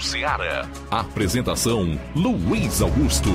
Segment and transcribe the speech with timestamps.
[0.00, 0.68] Seara.
[0.90, 3.30] Apresentação: Luiz Augusto.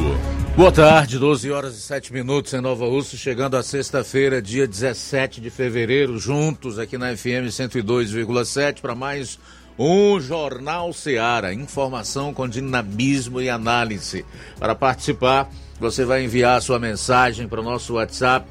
[0.57, 5.39] Boa tarde, 12 horas e 7 minutos em Nova Russa, chegando a sexta-feira, dia 17
[5.39, 9.39] de fevereiro, juntos aqui na FM 102,7 para mais
[9.79, 14.25] um Jornal Seara, informação com dinamismo e análise.
[14.59, 18.45] Para participar, você vai enviar sua mensagem para o nosso WhatsApp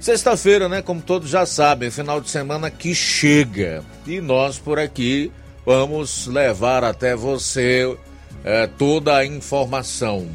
[0.00, 0.82] Sexta-feira, né?
[0.82, 3.84] Como todos já sabem, final de semana que chega.
[4.04, 5.30] E nós por aqui
[5.64, 7.96] vamos levar até você
[8.44, 10.28] é, toda a informação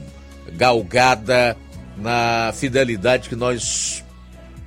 [0.50, 1.56] galgada
[1.98, 4.04] na fidelidade que nós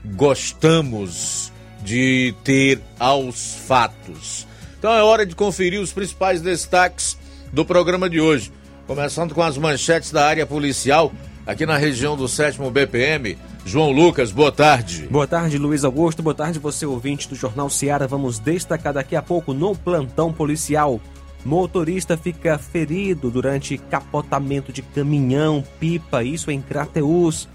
[0.04, 1.52] gostamos
[1.82, 4.46] de ter aos fatos.
[4.78, 7.16] Então é hora de conferir os principais destaques
[7.52, 8.52] do programa de hoje.
[8.86, 11.12] Começando com as manchetes da área policial,
[11.46, 13.38] aqui na região do 7 BPM.
[13.64, 15.06] João Lucas, boa tarde.
[15.08, 16.20] Boa tarde, Luiz Augusto.
[16.20, 18.08] Boa tarde, você ouvinte do Jornal Seara.
[18.08, 21.00] Vamos destacar daqui a pouco no plantão policial.
[21.44, 27.48] Motorista fica ferido durante capotamento de caminhão, pipa, isso em Crateus.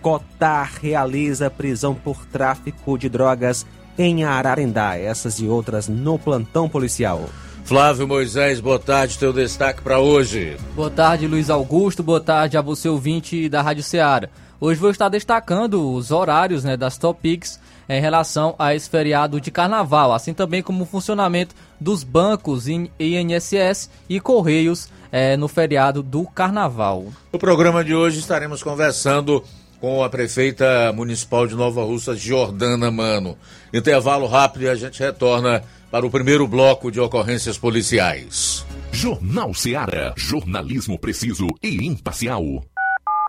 [0.00, 3.66] Cotar realiza prisão por tráfico de drogas
[3.98, 4.96] em Ararendá.
[4.96, 7.28] Essas e outras no plantão policial.
[7.64, 10.56] Flávio Moisés, boa tarde, teu destaque para hoje.
[10.74, 14.28] Boa tarde, Luiz Augusto, boa tarde a você ouvinte da Rádio Ceará.
[14.60, 19.50] Hoje vou estar destacando os horários né, das Topics em relação a esse feriado de
[19.50, 26.24] carnaval, assim também como o funcionamento dos bancos INSS e Correios é, no feriado do
[26.24, 27.06] carnaval.
[27.32, 29.42] No programa de hoje estaremos conversando
[29.80, 33.36] com a prefeita municipal de Nova Russa, Jordana Mano.
[33.72, 38.64] Intervalo rápido e a gente retorna para o primeiro bloco de ocorrências policiais.
[38.90, 40.14] Jornal Seara.
[40.16, 42.42] Jornalismo preciso e imparcial.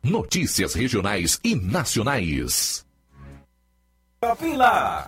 [0.04, 2.87] Notícias regionais e nacionais.
[4.24, 5.08] Shopping Lá.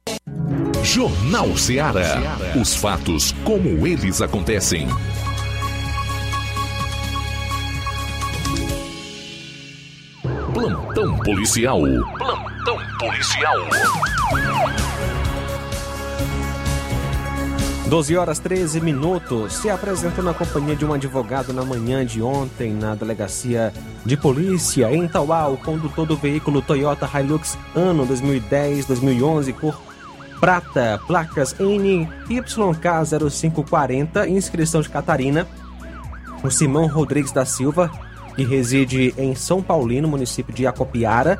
[0.83, 2.37] Jornal Ceará.
[2.59, 4.87] Os fatos como eles acontecem.
[10.53, 11.81] Plantão policial.
[12.17, 13.55] Plantão policial.
[17.87, 19.53] 12 horas 13 minutos.
[19.53, 23.71] Se apresentou na companhia de um advogado na manhã de ontem na delegacia
[24.03, 29.90] de polícia em Tauá, o condutor do veículo Toyota Hilux ano 2010-2011, cor
[30.41, 35.47] prata, placas NYK0540, inscrição de Catarina.
[36.43, 37.91] O Simão Rodrigues da Silva,
[38.35, 41.37] que reside em São Paulino, município de Acopiara.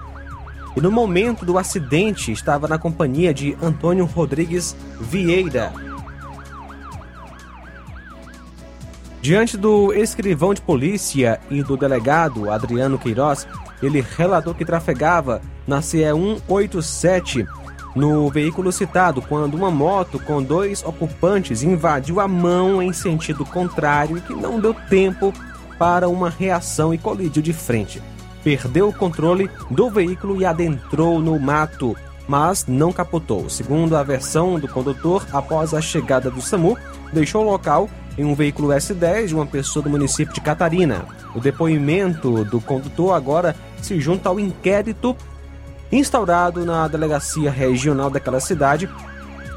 [0.78, 5.74] E no momento do acidente estava na companhia de Antônio Rodrigues Vieira.
[9.20, 13.48] Diante do escrivão de polícia e do delegado Adriano Queiroz,
[13.82, 17.48] ele relatou que trafegava na CE 187
[17.96, 24.18] no veículo citado quando uma moto com dois ocupantes invadiu a mão em sentido contrário
[24.18, 25.34] e que não deu tempo
[25.78, 28.02] para uma reação e colidiu de frente.
[28.44, 31.96] Perdeu o controle do veículo e adentrou no mato,
[32.28, 33.50] mas não capotou.
[33.50, 36.78] Segundo a versão do condutor, após a chegada do SAMU,
[37.12, 41.06] deixou o local em um veículo S10 de uma pessoa do município de Catarina.
[41.36, 45.16] O depoimento do condutor agora se junta ao inquérito
[45.92, 48.90] instaurado na delegacia regional daquela cidade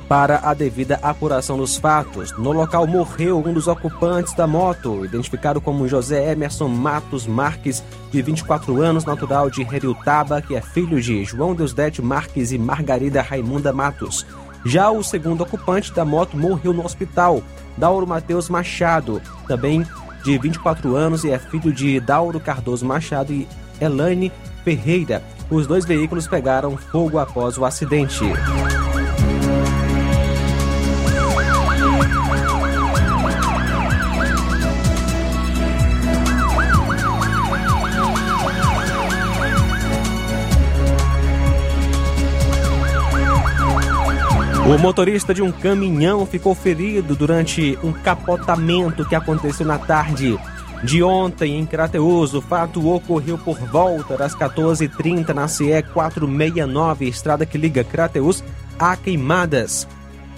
[0.09, 2.33] para a devida apuração dos fatos.
[2.37, 8.21] No local morreu um dos ocupantes da moto, identificado como José Emerson Matos Marques, de
[8.21, 13.73] 24 anos, natural de Heriutaba, que é filho de João Deusdete Marques e Margarida Raimunda
[13.73, 14.27] Matos.
[14.65, 17.43] Já o segundo ocupante da moto morreu no hospital,
[17.77, 19.87] Dauro Mateus Machado, também
[20.23, 23.47] de 24 anos e é filho de Dauro Cardoso Machado e
[23.81, 24.33] Elaine
[24.65, 25.23] Ferreira.
[25.51, 28.25] Os dois veículos pegaram fogo após o acidente.
[44.67, 50.39] O motorista de um caminhão ficou ferido durante um capotamento que aconteceu na tarde
[50.85, 52.35] de ontem em Crateus.
[52.35, 58.45] O fato ocorreu por volta das 14h30 na CE 469, estrada que liga Crateus
[58.79, 59.89] a Queimadas.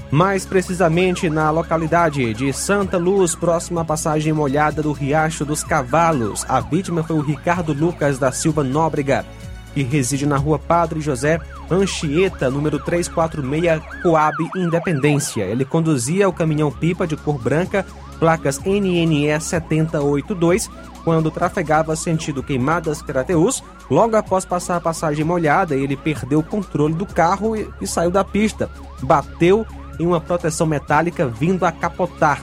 [0.09, 6.47] Mais precisamente na localidade de Santa Luz, próxima à passagem molhada do Riacho dos Cavalos.
[6.49, 9.27] A vítima foi o Ricardo Lucas da Silva Nóbrega,
[9.75, 15.43] que reside na rua Padre José Anchieta, número 346, Coab Independência.
[15.43, 17.85] Ele conduzia o caminhão pipa de cor branca
[18.19, 20.71] placas NNE 7082,
[21.05, 23.63] quando trafegava sentido Queimadas Crateus.
[23.89, 28.11] Logo após passar a passagem molhada, ele perdeu o controle do carro e, e saiu
[28.11, 28.69] da pista.
[29.03, 29.65] Bateu
[29.99, 32.43] em uma proteção metálica vindo a capotar.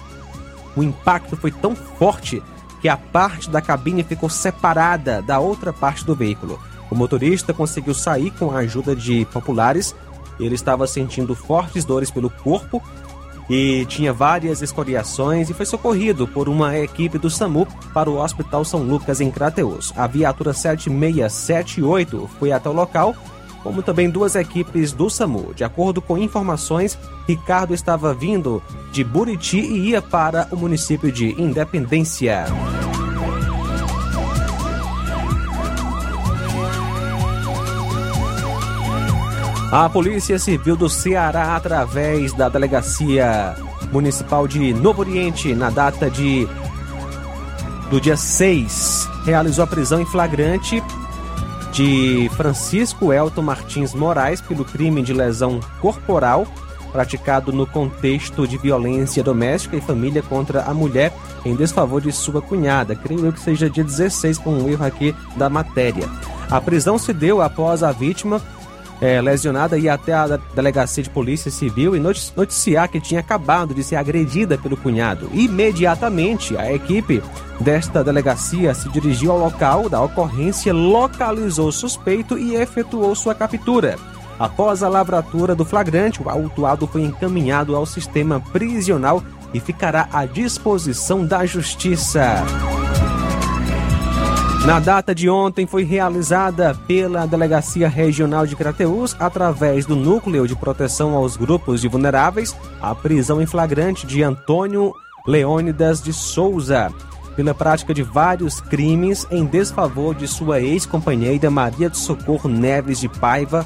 [0.76, 2.42] O impacto foi tão forte
[2.82, 6.60] que a parte da cabine ficou separada da outra parte do veículo.
[6.90, 9.96] O motorista conseguiu sair com a ajuda de populares.
[10.40, 12.82] Ele estava sentindo fortes dores pelo corpo
[13.50, 18.64] e tinha várias escoriações e foi socorrido por uma equipe do SAMU para o Hospital
[18.64, 19.94] São Lucas em Crateus.
[19.96, 23.16] A viatura 7678 foi até o local,
[23.62, 25.54] como também duas equipes do SAMU.
[25.54, 26.98] De acordo com informações,
[27.28, 32.46] Ricardo estava vindo de Buriti e ia para o município de Independência.
[39.76, 43.56] A Polícia Civil do Ceará, através da Delegacia
[43.92, 46.48] Municipal de Novo Oriente, na data de
[47.90, 50.80] do dia 6, realizou a prisão em flagrante
[51.72, 56.46] de Francisco Elton Martins Moraes pelo crime de lesão corporal
[56.92, 61.12] praticado no contexto de violência doméstica e família contra a mulher
[61.44, 62.96] em desfavor de sua cunhada.
[62.96, 66.08] Creio eu que seja dia 16, com um erro aqui da matéria.
[66.48, 68.40] A prisão se deu após a vítima
[69.02, 73.84] é, lesionada ir até a delegacia de polícia civil e noticiar que tinha acabado de
[73.84, 75.30] ser agredida pelo cunhado.
[75.34, 77.22] Imediatamente, a equipe
[77.60, 83.98] desta delegacia se dirigiu ao local da ocorrência, localizou o suspeito e efetuou sua captura.
[84.40, 89.24] Após a lavratura do flagrante, o autuado foi encaminhado ao sistema prisional
[89.54, 92.44] e ficará à disposição da justiça.
[94.66, 100.56] Na data de ontem, foi realizada pela Delegacia Regional de Crateús, através do Núcleo de
[100.56, 104.94] Proteção aos Grupos de Vulneráveis, a prisão em flagrante de Antônio
[105.28, 106.94] Leônidas de Souza,
[107.36, 113.10] pela prática de vários crimes em desfavor de sua ex-companheira Maria de Socorro Neves de
[113.10, 113.66] Paiva.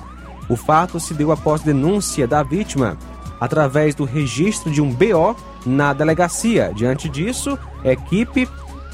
[0.49, 2.97] O fato se deu após denúncia da vítima,
[3.39, 6.71] através do registro de um BO na delegacia.
[6.75, 8.49] Diante disso, equipe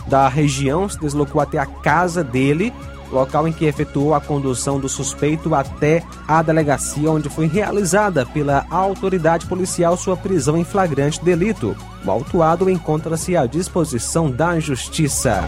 [0.07, 2.73] da região se deslocou até a casa dele,
[3.11, 8.65] local em que efetuou a condução do suspeito até a delegacia, onde foi realizada pela
[8.69, 11.75] autoridade policial sua prisão em flagrante delito.
[12.05, 15.43] O autuado encontra-se à disposição da Justiça.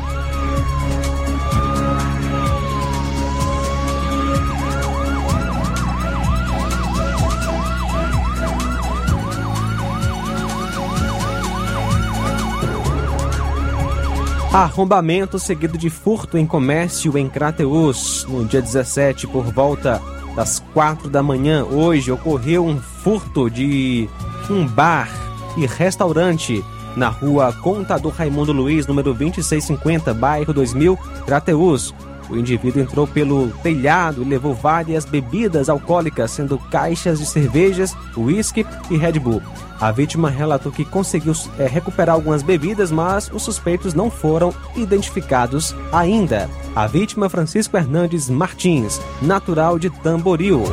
[14.55, 18.25] Arrombamento seguido de furto em comércio em Crateus.
[18.29, 20.01] No dia 17, por volta
[20.33, 24.07] das 4 da manhã, hoje ocorreu um furto de
[24.49, 25.09] um bar
[25.57, 26.63] e restaurante
[26.95, 31.93] na rua Contador Raimundo Luiz, número 2650, bairro 2000, Crateus.
[32.29, 38.65] O indivíduo entrou pelo telhado e levou várias bebidas alcoólicas, sendo caixas de cervejas, uísque
[38.89, 39.41] e Red Bull.
[39.79, 45.75] A vítima relatou que conseguiu é, recuperar algumas bebidas, mas os suspeitos não foram identificados
[45.91, 46.49] ainda.
[46.75, 50.63] A vítima, Francisco Hernandes Martins, natural de Tamboril.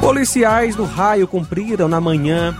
[0.00, 2.56] Policiais do raio cumpriram na manhã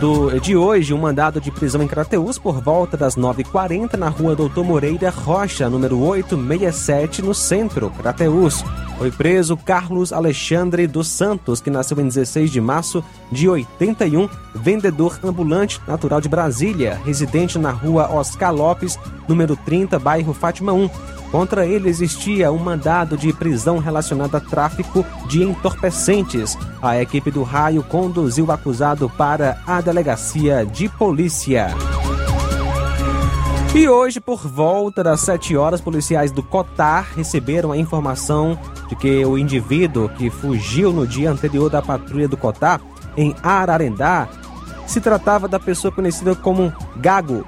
[0.00, 4.34] do, de hoje um mandado de prisão em Crateús por volta das 9h40 na rua
[4.34, 8.64] Doutor Moreira Rocha, número 867, no centro, Crateús.
[8.98, 15.18] Foi preso Carlos Alexandre dos Santos, que nasceu em 16 de março de 81, vendedor
[15.22, 20.90] ambulante natural de Brasília, residente na rua Oscar Lopes, número 30, bairro Fátima 1.
[21.30, 26.56] Contra ele existia um mandado de prisão relacionado a tráfico de entorpecentes.
[26.80, 31.68] A equipe do raio conduziu o acusado para a delegacia de polícia.
[33.74, 38.58] E hoje, por volta das 7 horas, policiais do Cotar receberam a informação
[38.88, 42.80] de que o indivíduo que fugiu no dia anterior da patrulha do Cotar,
[43.16, 44.26] em Ararendá,
[44.86, 47.44] se tratava da pessoa conhecida como Gago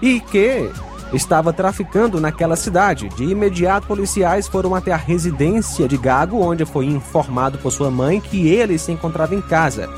[0.00, 0.70] e que
[1.14, 3.08] estava traficando naquela cidade.
[3.10, 8.20] De imediato, policiais foram até a residência de Gago, onde foi informado por sua mãe
[8.20, 9.88] que ele se encontrava em casa,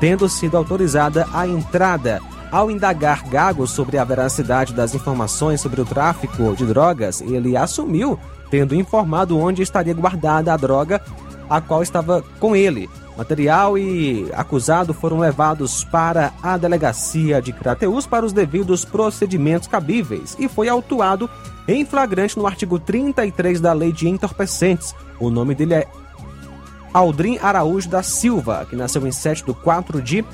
[0.00, 2.20] tendo sido autorizada a entrada.
[2.50, 8.18] Ao indagar Gago sobre a veracidade das informações sobre o tráfico de drogas, ele assumiu,
[8.50, 11.02] tendo informado onde estaria guardada a droga
[11.48, 12.88] a qual estava com ele.
[13.16, 20.36] Material e acusado foram levados para a delegacia de Crateus para os devidos procedimentos cabíveis
[20.38, 21.28] e foi autuado
[21.66, 24.94] em flagrante no artigo 33 da Lei de Entorpecentes.
[25.18, 25.88] O nome dele é
[26.92, 30.24] Aldrin Araújo da Silva, que nasceu em 7 de 4 de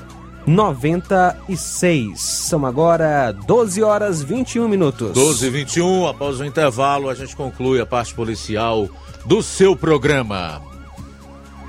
[0.45, 2.19] 96.
[2.19, 5.13] São agora 12 horas 21 minutos.
[5.13, 8.89] 12 e 21, após o intervalo, a gente conclui a parte policial
[9.25, 10.72] do seu programa.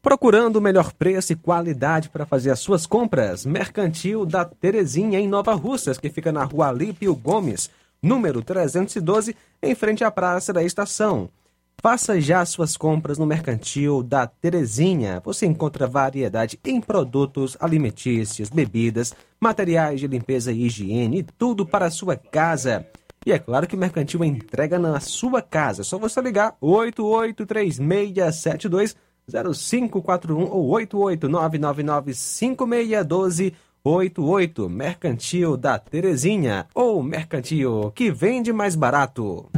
[0.00, 3.44] Procurando o melhor preço e qualidade para fazer as suas compras?
[3.44, 7.68] Mercantil da Terezinha, em Nova Russas, que fica na rua Alípio Gomes,
[8.00, 11.28] número 312, em frente à Praça da Estação.
[11.80, 15.22] Faça já suas compras no Mercantil da Terezinha.
[15.24, 21.90] Você encontra variedade em produtos alimentícios, bebidas, materiais de limpeza e higiene, tudo para a
[21.90, 22.86] sua casa.
[23.26, 25.82] E é claro que o Mercantil entrega na sua casa.
[25.82, 28.94] É só você ligar 883672
[29.28, 30.70] 0541 ou
[33.84, 34.68] 88999561288.
[34.68, 39.48] Mercantil da Terezinha ou Mercantil que vende mais barato.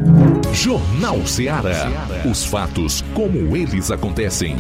[0.53, 1.89] Jornal Ceará.
[2.29, 4.57] Os fatos como eles acontecem.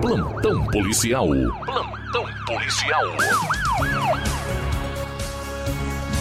[0.00, 1.28] Plantão policial.
[1.64, 3.04] Plantão policial.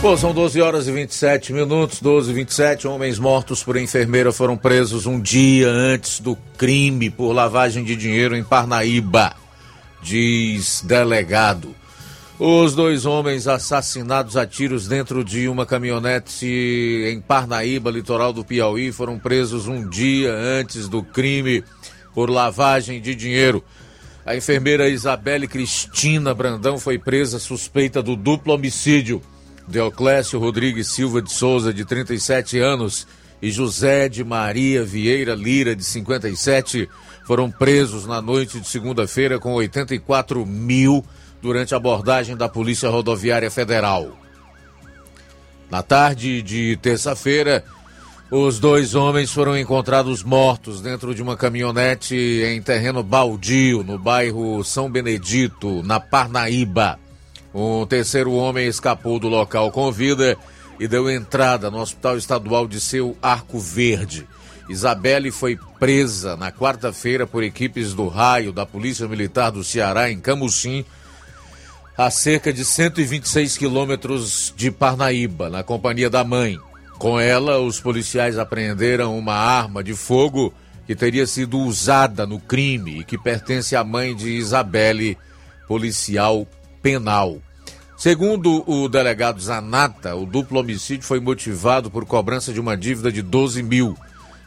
[0.02, 2.88] Pô, são 12 horas e 27 minutos, 12 e 27.
[2.88, 8.34] Homens mortos por enfermeira foram presos um dia antes do crime por lavagem de dinheiro
[8.34, 9.36] em Parnaíba,
[10.02, 11.76] diz delegado.
[12.40, 18.94] Os dois homens assassinados a tiros dentro de uma caminhonete em Parnaíba, litoral do Piauí,
[18.94, 21.62] foram presos um dia antes do crime
[22.16, 23.62] por lavagem de dinheiro.
[24.26, 29.22] A enfermeira Isabelle Cristina Brandão foi presa suspeita do duplo homicídio.
[29.70, 33.08] Deoclésio Rodrigues Silva de Souza, de 37 anos,
[33.42, 36.90] e José de Maria Vieira Lira, de 57,
[37.26, 41.06] foram presos na noite de segunda-feira com 84 mil
[41.42, 44.18] durante a abordagem da Polícia Rodoviária Federal.
[45.70, 47.64] Na tarde de terça-feira,
[48.32, 54.64] os dois homens foram encontrados mortos dentro de uma caminhonete em terreno baldio, no bairro
[54.64, 57.00] São Benedito, na Parnaíba.
[57.54, 60.38] Um terceiro homem escapou do local com vida
[60.80, 64.28] e deu entrada no Hospital Estadual de seu Arco Verde.
[64.70, 70.20] Isabelle foi presa na quarta-feira por equipes do raio da Polícia Militar do Ceará em
[70.20, 70.86] Camucim,
[71.98, 76.58] a cerca de 126 quilômetros de Parnaíba, na companhia da mãe.
[77.00, 80.54] Com ela, os policiais apreenderam uma arma de fogo
[80.86, 85.18] que teria sido usada no crime e que pertence à mãe de Isabelle,
[85.68, 86.48] policial
[86.82, 87.40] penal.
[87.98, 93.22] Segundo o delegado Zanata, o duplo homicídio foi motivado por cobrança de uma dívida de
[93.22, 93.98] 12 mil.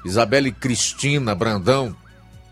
[0.05, 1.95] Isabelle Cristina Brandão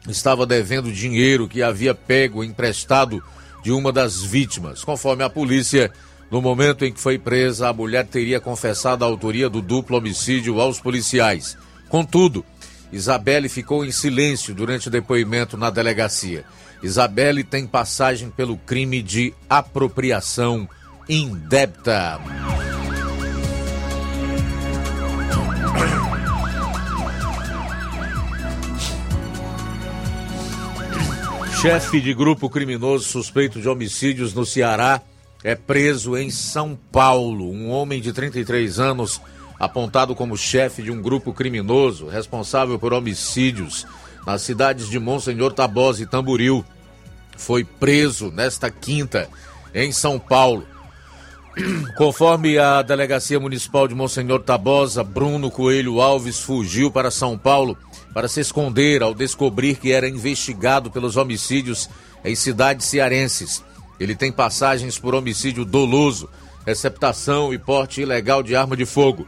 [0.06, 3.22] estava devendo dinheiro que havia pego emprestado
[3.62, 4.84] de uma das vítimas.
[4.84, 5.90] Conforme a polícia,
[6.30, 10.60] no momento em que foi presa, a mulher teria confessado a autoria do duplo homicídio
[10.60, 11.56] aos policiais.
[11.88, 12.44] Contudo,
[12.92, 16.44] Isabelle ficou em silêncio durante o depoimento na delegacia.
[16.82, 20.68] Isabelle tem passagem pelo crime de apropriação
[21.08, 22.18] indébita.
[31.60, 35.02] Chefe de grupo criminoso suspeito de homicídios no Ceará
[35.44, 37.50] é preso em São Paulo.
[37.50, 39.20] Um homem de 33 anos,
[39.58, 43.86] apontado como chefe de um grupo criminoso responsável por homicídios
[44.26, 46.64] nas cidades de Monsenhor Tabosa e Tamboril,
[47.36, 49.28] foi preso nesta quinta
[49.74, 50.66] em São Paulo.
[51.96, 57.76] Conforme a Delegacia Municipal de Monsenhor Tabosa, Bruno Coelho Alves fugiu para São Paulo
[58.14, 61.88] para se esconder ao descobrir que era investigado pelos homicídios
[62.24, 63.64] em cidades cearenses.
[63.98, 66.28] Ele tem passagens por homicídio doloso,
[66.66, 69.26] receptação e porte ilegal de arma de fogo.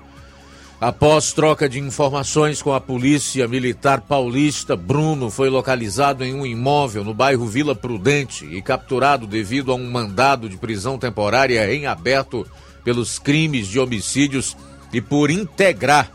[0.83, 7.05] Após troca de informações com a Polícia Militar Paulista, Bruno foi localizado em um imóvel
[7.05, 12.45] no bairro Vila Prudente e capturado devido a um mandado de prisão temporária em aberto
[12.83, 14.57] pelos crimes de homicídios
[14.93, 16.11] e por integrar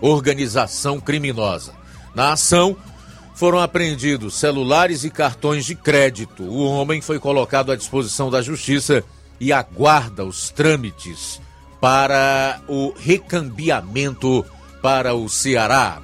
[0.00, 1.74] organização criminosa.
[2.14, 2.74] Na ação,
[3.34, 6.42] foram apreendidos celulares e cartões de crédito.
[6.42, 9.04] O homem foi colocado à disposição da justiça
[9.38, 11.38] e aguarda os trâmites
[11.80, 14.44] para o recambiamento
[14.82, 16.00] para o Ceará.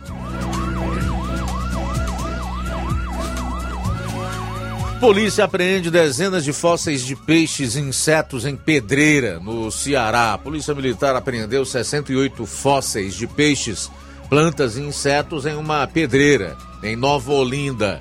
[5.00, 10.32] Polícia apreende dezenas de fósseis de peixes e insetos em Pedreira, no Ceará.
[10.32, 13.90] A Polícia Militar apreendeu 68 fósseis de peixes,
[14.30, 18.00] plantas e insetos em uma pedreira, em Nova Olinda.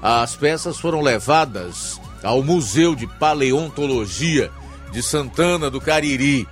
[0.00, 4.50] As peças foram levadas ao Museu de Paleontologia
[4.92, 6.46] de Santana do Cariri.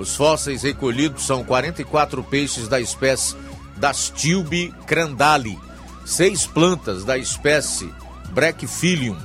[0.00, 3.36] Os fósseis recolhidos são 44 peixes da espécie
[3.76, 5.58] Dastilbe crandali,
[6.06, 7.92] seis plantas da espécie
[8.30, 9.16] Brachyphylium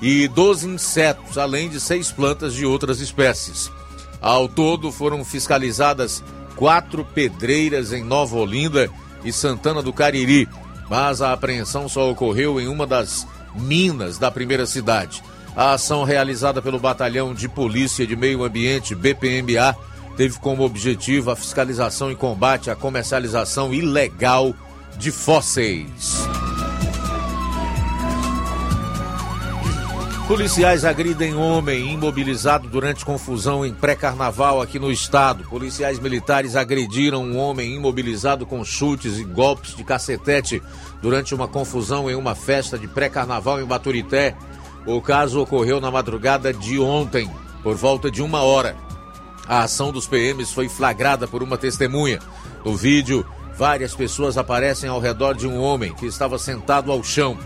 [0.00, 3.68] e 12 insetos, além de seis plantas de outras espécies.
[4.20, 6.22] Ao todo foram fiscalizadas
[6.54, 8.88] quatro pedreiras em Nova Olinda
[9.24, 10.48] e Santana do Cariri,
[10.88, 15.20] mas a apreensão só ocorreu em uma das minas da primeira cidade.
[15.56, 19.76] A ação realizada pelo Batalhão de Polícia de Meio Ambiente, BPMA,
[20.16, 24.54] teve como objetivo a fiscalização e combate à comercialização ilegal
[24.96, 26.22] de fósseis.
[30.32, 35.44] Policiais agridem homem imobilizado durante confusão em pré-carnaval aqui no estado.
[35.44, 40.62] Policiais militares agrediram um homem imobilizado com chutes e golpes de cacetete
[41.02, 44.34] durante uma confusão em uma festa de pré-carnaval em Baturité.
[44.86, 47.30] O caso ocorreu na madrugada de ontem.
[47.62, 48.74] Por volta de uma hora,
[49.52, 52.20] a ação dos PMs foi flagrada por uma testemunha.
[52.64, 53.22] No vídeo,
[53.54, 57.36] várias pessoas aparecem ao redor de um homem que estava sentado ao chão.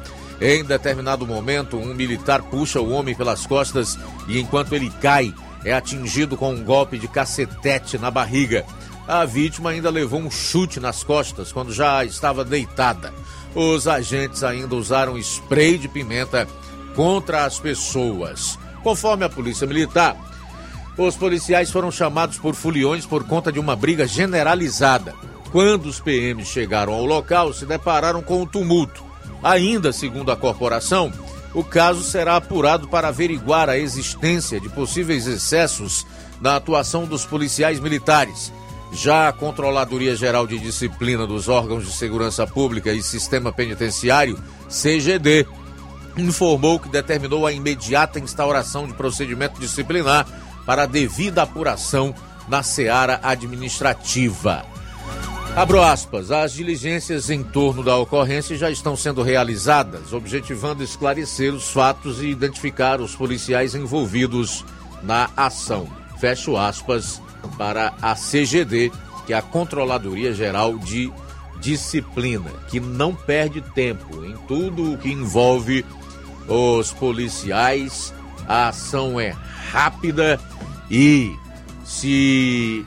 [0.40, 5.72] Em determinado momento, um militar puxa o homem pelas costas e, enquanto ele cai, é
[5.72, 8.64] atingido com um golpe de cacetete na barriga.
[9.08, 13.12] A vítima ainda levou um chute nas costas quando já estava deitada.
[13.52, 16.46] Os agentes ainda usaram spray de pimenta
[16.94, 18.56] contra as pessoas.
[18.84, 20.16] Conforme a Polícia Militar,
[20.96, 25.14] os policiais foram chamados por foliões por conta de uma briga generalizada.
[25.52, 29.04] Quando os PMs chegaram ao local, se depararam com um tumulto.
[29.42, 31.12] Ainda segundo a corporação,
[31.54, 36.06] o caso será apurado para averiguar a existência de possíveis excessos
[36.40, 38.52] na atuação dos policiais militares.
[38.92, 45.46] Já a Controladoria Geral de Disciplina dos Órgãos de Segurança Pública e Sistema Penitenciário, CGD,
[46.16, 50.26] informou que determinou a imediata instauração de procedimento disciplinar
[50.66, 52.14] para a devida apuração
[52.48, 54.66] na seara administrativa.
[55.57, 61.70] Abro aspas, as diligências em torno da ocorrência já estão sendo realizadas, objetivando esclarecer os
[61.70, 64.62] fatos e identificar os policiais envolvidos
[65.02, 65.88] na ação.
[66.20, 67.22] Fecho aspas
[67.57, 68.92] para a CGD,
[69.26, 71.11] que é a Controladoria Geral de
[71.59, 75.87] Disciplina, que não perde tempo em tudo o que envolve
[76.46, 78.12] os policiais.
[78.48, 79.35] A ação é
[79.70, 80.40] rápida
[80.90, 81.37] e
[81.85, 82.85] se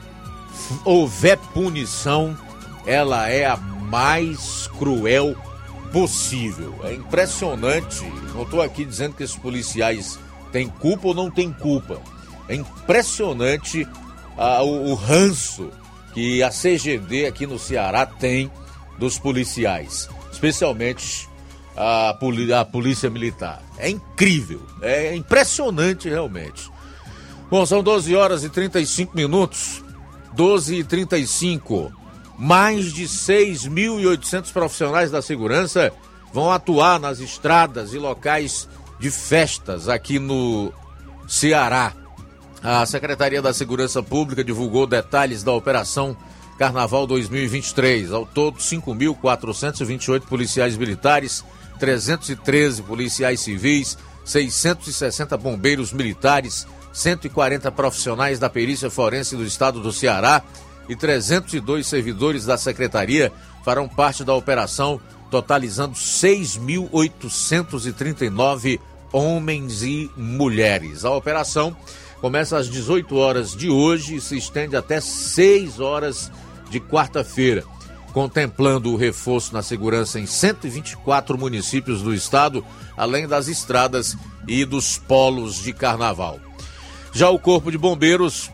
[0.84, 2.36] houver punição,
[2.86, 5.36] ela é a mais cruel
[5.92, 6.74] possível.
[6.84, 8.04] É impressionante.
[8.34, 10.18] Não estou aqui dizendo que esses policiais
[10.52, 12.00] têm culpa ou não têm culpa.
[12.48, 13.86] É impressionante
[14.36, 15.70] ah, o, o ranço
[16.14, 18.50] que a CGD aqui no Ceará tem
[18.98, 21.28] dos policiais, especialmente
[21.76, 23.62] a, a Polícia Militar.
[23.80, 26.70] É incrível, é impressionante realmente.
[27.50, 29.82] Bom, são 12 horas e 35 minutos.
[30.32, 31.92] 12 e 35
[32.38, 35.92] mais de 6.800 profissionais da segurança
[36.32, 38.66] vão atuar nas estradas e locais
[38.98, 40.72] de festas aqui no
[41.28, 41.92] Ceará.
[42.62, 46.16] A Secretaria da Segurança Pública divulgou detalhes da Operação
[46.58, 48.10] Carnaval 2023.
[48.10, 51.44] Ao todo, 5.428 policiais militares,
[51.80, 60.44] 313 policiais civis, 660 bombeiros militares, 140 profissionais da perícia forense do estado do Ceará
[60.88, 63.32] e 302 servidores da secretaria
[63.64, 68.78] farão parte da operação, totalizando 6.839
[69.12, 71.04] homens e mulheres.
[71.04, 71.76] A operação
[72.20, 76.30] começa às 18 horas de hoje e se estende até 6 horas
[76.68, 77.64] de quarta-feira,
[78.12, 82.64] contemplando o reforço na segurança em 124 municípios do estado,
[82.96, 86.38] além das estradas e dos polos de carnaval.
[87.12, 88.50] Já o Corpo de Bombeiros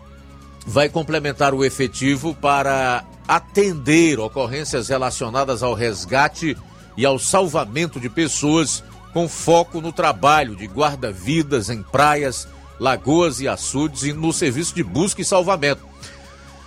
[0.66, 6.56] vai complementar o efetivo para atender ocorrências relacionadas ao resgate
[6.96, 13.48] e ao salvamento de pessoas, com foco no trabalho de guarda-vidas em praias, lagoas e
[13.48, 15.82] açudes e no serviço de busca e salvamento.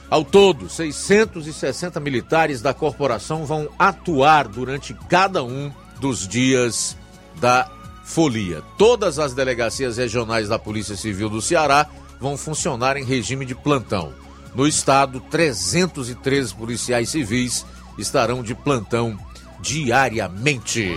[0.09, 6.97] Ao todo, 660 militares da corporação vão atuar durante cada um dos dias
[7.39, 7.69] da
[8.03, 8.63] folia.
[8.75, 11.87] Todas as delegacias regionais da Polícia Civil do Ceará
[12.19, 14.11] vão funcionar em regime de plantão.
[14.55, 17.63] No estado, 313 policiais civis
[17.97, 19.15] estarão de plantão
[19.61, 20.91] diariamente.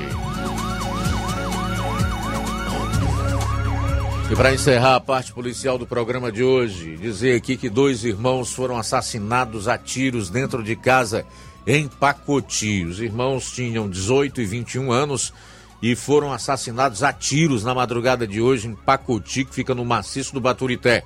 [4.32, 8.50] E para encerrar a parte policial do programa de hoje, dizer aqui que dois irmãos
[8.50, 11.26] foram assassinados a tiros dentro de casa
[11.66, 12.82] em Pacoti.
[12.82, 15.34] Os irmãos tinham 18 e 21 anos
[15.82, 20.32] e foram assassinados a tiros na madrugada de hoje em Pacoti, que fica no maciço
[20.32, 21.04] do Baturité.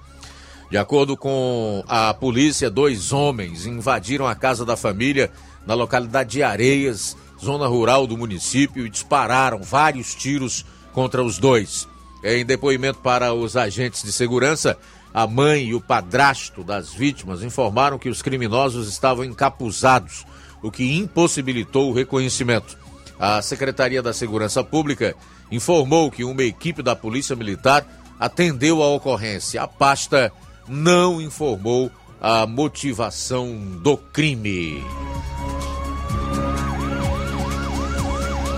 [0.70, 5.32] De acordo com a polícia, dois homens invadiram a casa da família
[5.66, 11.88] na localidade de Areias, zona rural do município, e dispararam vários tiros contra os dois.
[12.28, 14.76] Em depoimento para os agentes de segurança,
[15.14, 20.26] a mãe e o padrasto das vítimas informaram que os criminosos estavam encapuzados,
[20.60, 22.76] o que impossibilitou o reconhecimento.
[23.16, 25.14] A Secretaria da Segurança Pública
[25.52, 27.86] informou que uma equipe da Polícia Militar
[28.18, 29.62] atendeu a ocorrência.
[29.62, 30.32] A pasta
[30.66, 34.82] não informou a motivação do crime.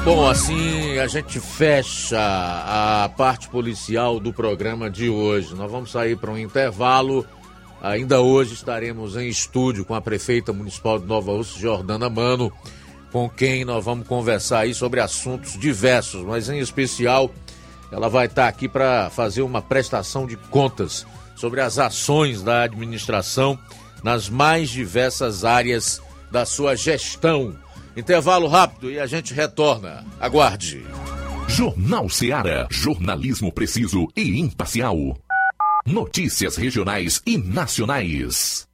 [0.08, 5.54] Bom, assim a gente fecha a parte policial do programa de hoje.
[5.54, 7.26] Nós vamos sair para um intervalo.
[7.82, 12.50] Ainda hoje estaremos em estúdio com a prefeita municipal de Nova Rússia, Jordana Mano
[13.12, 17.30] com quem nós vamos conversar aí sobre assuntos diversos, mas em especial
[17.92, 23.58] ela vai estar aqui para fazer uma prestação de contas sobre as ações da administração
[24.02, 27.54] nas mais diversas áreas da sua gestão.
[27.98, 30.06] Intervalo rápido e a gente retorna.
[30.20, 30.86] Aguarde.
[31.48, 32.68] Jornal Seara.
[32.70, 35.18] Jornalismo preciso e imparcial.
[35.84, 38.68] Notícias regionais e nacionais.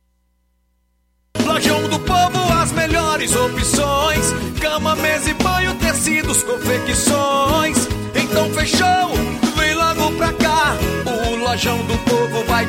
[1.42, 4.26] Lojão do Povo, as melhores opções:
[4.60, 7.78] cama, mesa e banho, tecidos, confecções.
[8.14, 9.08] Então fechou,
[9.56, 10.76] vem logo pra cá.
[11.06, 12.43] O Lojão do Povo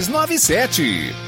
[0.00, 1.27] 6297.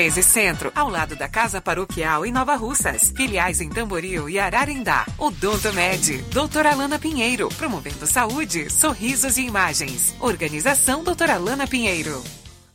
[0.01, 3.13] 1213 Centro, ao lado da Casa Paroquial em Nova Russas.
[3.15, 5.05] Filiais em Tamboril e Ararindá.
[5.17, 10.15] Odonto Med, doutora Alana Pinheiro, promovendo saúde, sorrisos e imagens.
[10.19, 12.19] Organização doutora Alana Pinheiro.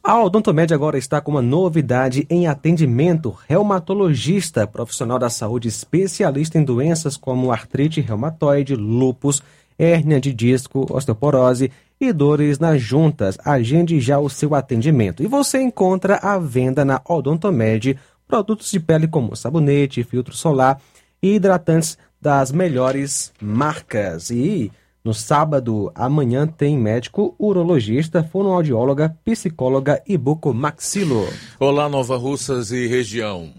[0.05, 3.37] A Odontomed agora está com uma novidade em atendimento.
[3.49, 9.43] Reumatologista, profissional da saúde especialista em doenças como artrite reumatoide, lúpus,
[9.77, 13.39] hérnia de disco, osteoporose e dores nas juntas.
[13.45, 15.23] Agende já o seu atendimento.
[15.23, 20.81] E você encontra à venda na Odontomed produtos de pele como sabonete, filtro solar
[21.23, 24.31] e hidratantes das melhores marcas.
[24.31, 24.71] E
[25.05, 31.29] no sábado, amanhã, tem médico, urologista, fonoaudióloga, psicóloga e bucomaxilo.
[31.61, 33.53] Olá, Nova Russas e região.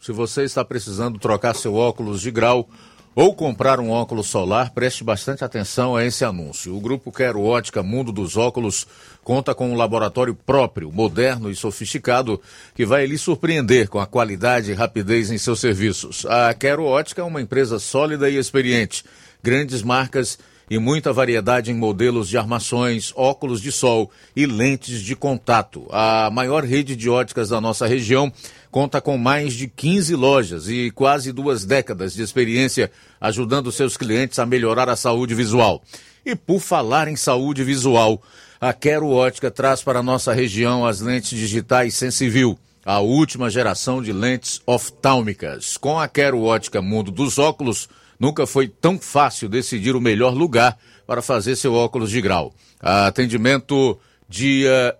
[0.00, 2.68] Se você está precisando trocar seu óculos de grau
[3.14, 6.76] ou comprar um óculos solar, preste bastante atenção a esse anúncio.
[6.76, 8.86] O grupo Quero Ótica Mundo dos Óculos
[9.24, 12.40] conta com um laboratório próprio, moderno e sofisticado,
[12.74, 16.24] que vai lhe surpreender com a qualidade e rapidez em seus serviços.
[16.26, 19.04] A Quero Ótica é uma empresa sólida e experiente.
[19.42, 20.38] Grandes marcas
[20.76, 25.86] muita variedade em modelos de armações, óculos de sol e lentes de contato.
[25.90, 28.30] A maior rede de óticas da nossa região
[28.70, 34.38] conta com mais de 15 lojas e quase duas décadas de experiência ajudando seus clientes
[34.38, 35.82] a melhorar a saúde visual.
[36.26, 38.22] E por falar em saúde visual,
[38.60, 44.02] a Quero Ótica traz para a nossa região as lentes digitais Sensivil, a última geração
[44.02, 45.76] de lentes oftálmicas.
[45.76, 47.88] Com a Quero Ótica Mundo dos Óculos,
[48.18, 52.52] nunca foi tão fácil decidir o melhor lugar para fazer seu óculos de grau.
[52.80, 53.98] Atendimento
[54.28, 54.96] dia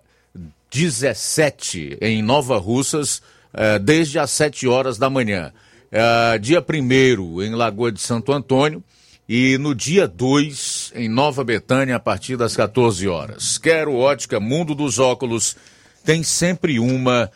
[0.71, 5.53] 17 em Nova Russas, eh, desde as 7 horas da manhã.
[5.91, 8.83] Eh, dia 1 em Lagoa de Santo Antônio
[9.29, 13.59] e no dia 2 em Nova Betânia a partir das 14 horas.
[13.59, 15.57] Quero ótica Mundo dos Óculos
[16.05, 17.31] tem sempre uma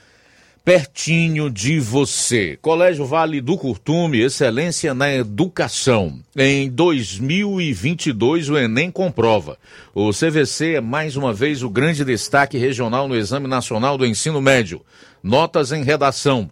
[0.65, 2.57] pertinho de você.
[2.63, 6.21] Colégio Vale do Curtume, excelência na educação.
[6.37, 9.59] Em 2022, o Enem comprova.
[9.93, 14.41] O CVC é mais uma vez o grande destaque regional no Exame Nacional do Ensino
[14.41, 14.81] Médio.
[15.23, 16.49] Notas em redação.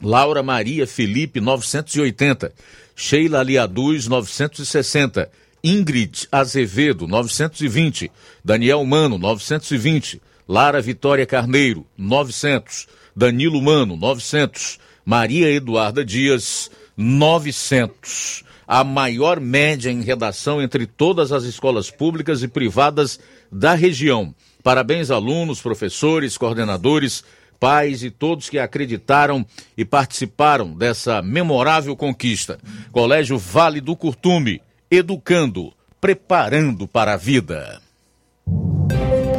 [0.00, 2.52] Laura Maria Felipe, 980.
[2.94, 5.28] Sheila Aliaduz, 960.
[5.64, 8.08] Ingrid Azevedo, 920.
[8.44, 10.22] Daniel Mano, 920.
[10.48, 12.86] Lara Vitória Carneiro, 900.
[13.18, 14.78] Danilo Mano, 900.
[15.04, 18.44] Maria Eduarda Dias, 900.
[18.64, 23.18] A maior média em redação entre todas as escolas públicas e privadas
[23.50, 24.32] da região.
[24.62, 27.24] Parabéns, alunos, professores, coordenadores,
[27.58, 29.44] pais e todos que acreditaram
[29.76, 32.60] e participaram dessa memorável conquista.
[32.92, 37.82] Colégio Vale do Curtume, educando, preparando para a vida.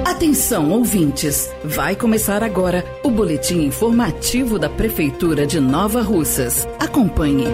[0.10, 1.54] Atenção, ouvintes!
[1.64, 6.68] Vai começar agora o boletim informativo da Prefeitura de Nova Russas.
[6.80, 7.46] Acompanhe.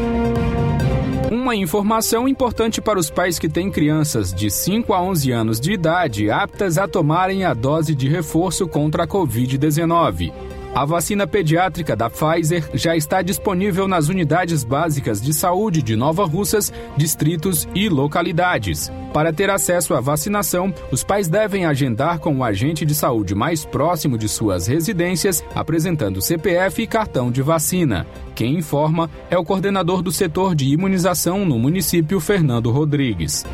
[1.29, 5.73] Uma informação importante para os pais que têm crianças de 5 a 11 anos de
[5.73, 10.31] idade aptas a tomarem a dose de reforço contra a Covid-19.
[10.75, 16.25] A vacina pediátrica da Pfizer já está disponível nas unidades básicas de saúde de Nova
[16.25, 18.91] Russas, distritos e localidades.
[19.13, 23.63] Para ter acesso à vacinação, os pais devem agendar com o agente de saúde mais
[23.63, 28.05] próximo de suas residências, apresentando CPF e cartão de vacina.
[28.35, 33.45] Quem informa é o coordenador do setor de imunização no município, Fernando Rodrigues.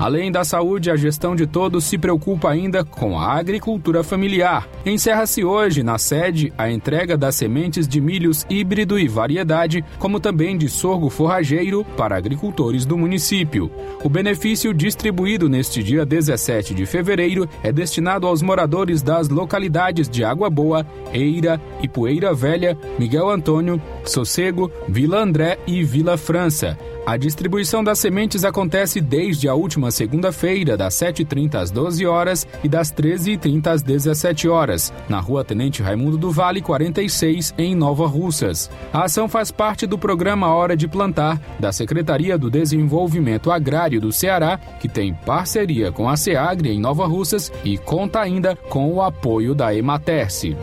[0.00, 4.66] Além da saúde, a gestão de todos se preocupa ainda com a agricultura familiar.
[4.86, 10.56] Encerra-se hoje, na sede, a entrega das sementes de milhos híbrido e variedade, como também
[10.56, 13.70] de sorgo forrageiro para agricultores do município.
[14.02, 20.24] O benefício distribuído neste dia 17 de fevereiro é destinado aos moradores das localidades de
[20.24, 26.78] Água Boa, Eira, Ipueira Velha, Miguel Antônio, Sossego, Vila André e Vila França.
[27.06, 32.68] A distribuição das sementes acontece desde a última segunda-feira, das 7h30 às 12 horas e
[32.68, 38.70] das 13h30 às 17 horas, na rua Tenente Raimundo do Vale, 46, em Nova Russas.
[38.92, 44.12] A ação faz parte do programa Hora de Plantar, da Secretaria do Desenvolvimento Agrário do
[44.12, 49.02] Ceará, que tem parceria com a SEAGRE em Nova Russas e conta ainda com o
[49.02, 50.56] apoio da Ematerce.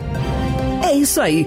[0.82, 1.46] É isso aí.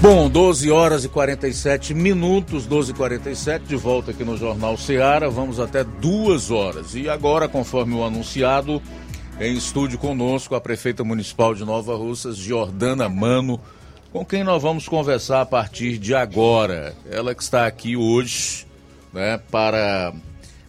[0.00, 5.28] Bom, 12 horas e 47 minutos, 12 e 47 de volta aqui no Jornal Ceará.
[5.28, 6.94] Vamos até duas horas.
[6.94, 8.80] E agora, conforme o anunciado,
[9.40, 13.58] em estúdio conosco a prefeita municipal de Nova Russas, Jordana Mano,
[14.12, 16.94] com quem nós vamos conversar a partir de agora.
[17.10, 18.66] Ela que está aqui hoje
[19.12, 20.12] né, para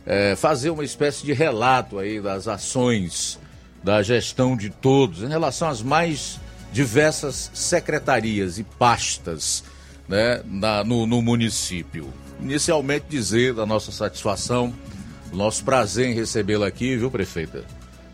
[0.05, 3.37] é, fazer uma espécie de relato aí das ações
[3.83, 6.39] da gestão de todos em relação às mais
[6.77, 9.63] diversas secretarias e pastas
[10.07, 12.13] né, na, no, no município.
[12.39, 14.71] Inicialmente dizer da nossa satisfação,
[15.33, 17.63] nosso prazer em recebê-la aqui, viu, prefeita?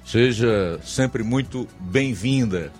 [0.05, 2.72] Seja sempre muito bem-vinda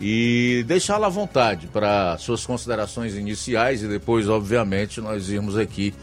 [0.00, 5.94] e deixá-la à vontade para suas considerações iniciais e depois, obviamente, nós irmos aqui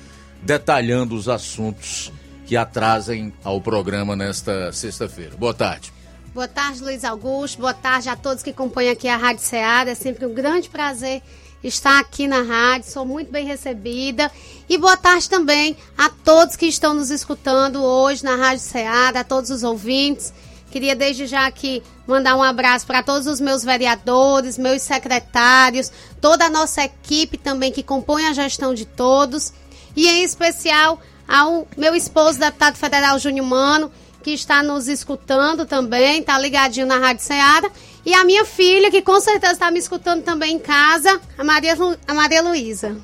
[0.42, 2.14] detalhando os assuntos
[2.46, 5.36] que atrasem ao programa nesta sexta-feira.
[5.36, 5.97] Boa tarde.
[6.38, 7.62] Boa tarde, Luiz Augusto.
[7.62, 9.90] Boa tarde a todos que acompanham aqui a Rádio Ceará.
[9.90, 11.24] É sempre um grande prazer
[11.64, 12.92] estar aqui na rádio.
[12.92, 14.30] Sou muito bem recebida.
[14.70, 19.24] E boa tarde também a todos que estão nos escutando hoje na Rádio Ceará, a
[19.24, 20.32] todos os ouvintes.
[20.70, 26.46] Queria desde já aqui mandar um abraço para todos os meus vereadores, meus secretários, toda
[26.46, 29.52] a nossa equipe também que compõe a gestão de todos.
[29.96, 33.92] E em especial ao meu esposo, deputado federal Júnior Mano,
[34.28, 37.72] que está nos escutando também, está ligadinho na Rádio Ceará.
[38.06, 41.74] E a minha filha, que com certeza está me escutando também em casa, a Maria,
[41.76, 42.98] Lu, a Maria Luísa.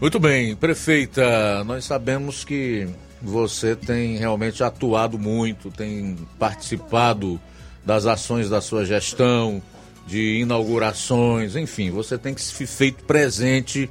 [0.00, 2.88] Muito bem, prefeita, nós sabemos que
[3.20, 7.38] você tem realmente atuado muito, tem participado
[7.84, 9.62] das ações da sua gestão,
[10.06, 13.90] de inaugurações, enfim, você tem que se feito presente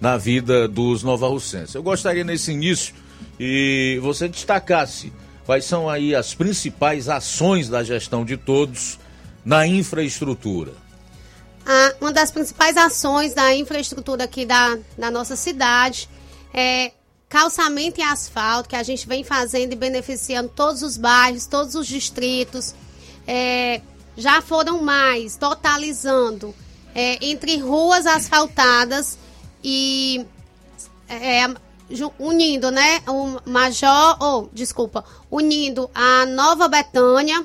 [0.00, 1.74] na vida dos novarrocenses.
[1.74, 2.94] Eu gostaria nesse início
[3.38, 5.12] e você destacasse
[5.44, 8.98] Quais são aí as principais ações da gestão de todos
[9.44, 10.72] na infraestrutura?
[11.66, 16.08] Ah, uma das principais ações da infraestrutura aqui da, da nossa cidade
[16.52, 16.92] é
[17.28, 21.86] calçamento e asfalto, que a gente vem fazendo e beneficiando todos os bairros, todos os
[21.86, 22.74] distritos.
[23.26, 23.80] É,
[24.16, 26.54] já foram mais, totalizando,
[26.94, 29.16] é, entre ruas asfaltadas
[29.64, 30.26] e
[31.08, 31.48] é,
[32.18, 37.44] unindo, né, o Major, ou, oh, desculpa, unindo a Nova Betânia,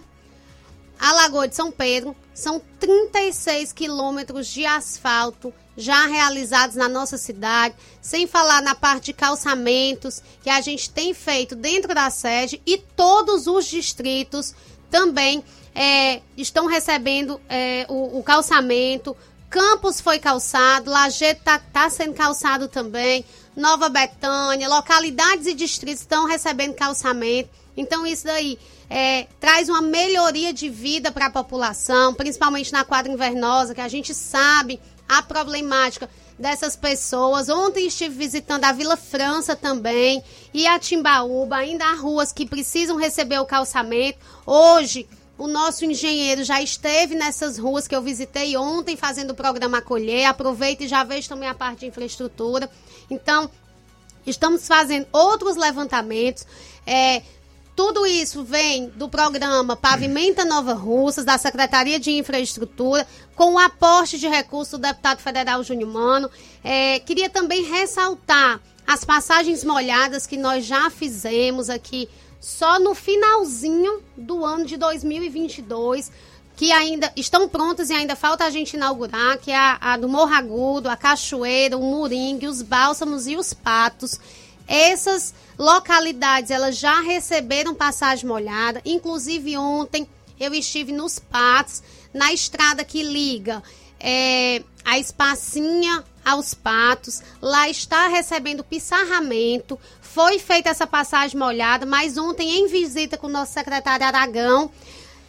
[1.00, 7.76] a Lagoa de São Pedro, são 36 quilômetros de asfalto já realizados na nossa cidade,
[8.02, 12.78] sem falar na parte de calçamentos que a gente tem feito dentro da sede e
[12.78, 14.56] todos os distritos
[14.90, 15.44] também
[15.76, 19.16] é, estão recebendo é, o, o calçamento.
[19.50, 23.24] Campos foi calçado, Lajeito está tá sendo calçado também.
[23.58, 27.50] Nova Betânia, localidades e distritos estão recebendo calçamento.
[27.76, 33.12] Então, isso daí é, traz uma melhoria de vida para a população, principalmente na quadra
[33.12, 34.80] invernosa, que a gente sabe
[35.10, 37.50] a problemática dessas pessoas.
[37.50, 41.56] Ontem estive visitando a Vila França também e a Timbaúba.
[41.56, 44.20] Ainda há ruas que precisam receber o calçamento.
[44.46, 49.78] Hoje, o nosso engenheiro já esteve nessas ruas que eu visitei ontem fazendo o programa
[49.78, 50.26] Acolher.
[50.26, 52.70] Aproveita e já vejo também a parte de infraestrutura.
[53.10, 53.50] Então,
[54.26, 56.46] estamos fazendo outros levantamentos.
[56.86, 57.22] É,
[57.76, 64.18] tudo isso vem do programa Pavimenta Nova Russas, da Secretaria de Infraestrutura, com o aporte
[64.18, 66.32] de recursos do deputado federal Júnior Mano.
[66.64, 72.10] É, queria também ressaltar as passagens molhadas que nós já fizemos aqui
[72.40, 76.12] só no finalzinho do ano de 2022
[76.56, 80.10] que ainda estão prontas e ainda falta a gente inaugurar, que é a, a do
[80.10, 84.20] Morro Agudo, a Cachoeira, o Moringue, os Bálsamos e os Patos.
[84.68, 90.10] Essas localidades, elas já receberam passagem molhada, inclusive ontem
[90.40, 93.62] eu estive nos Patos, na estrada que liga
[94.00, 99.80] é, a Espacinha aos Patos, lá está recebendo pissarramento,
[100.14, 104.72] foi feita essa passagem molhada, mas ontem em visita com o nosso secretário Aragão,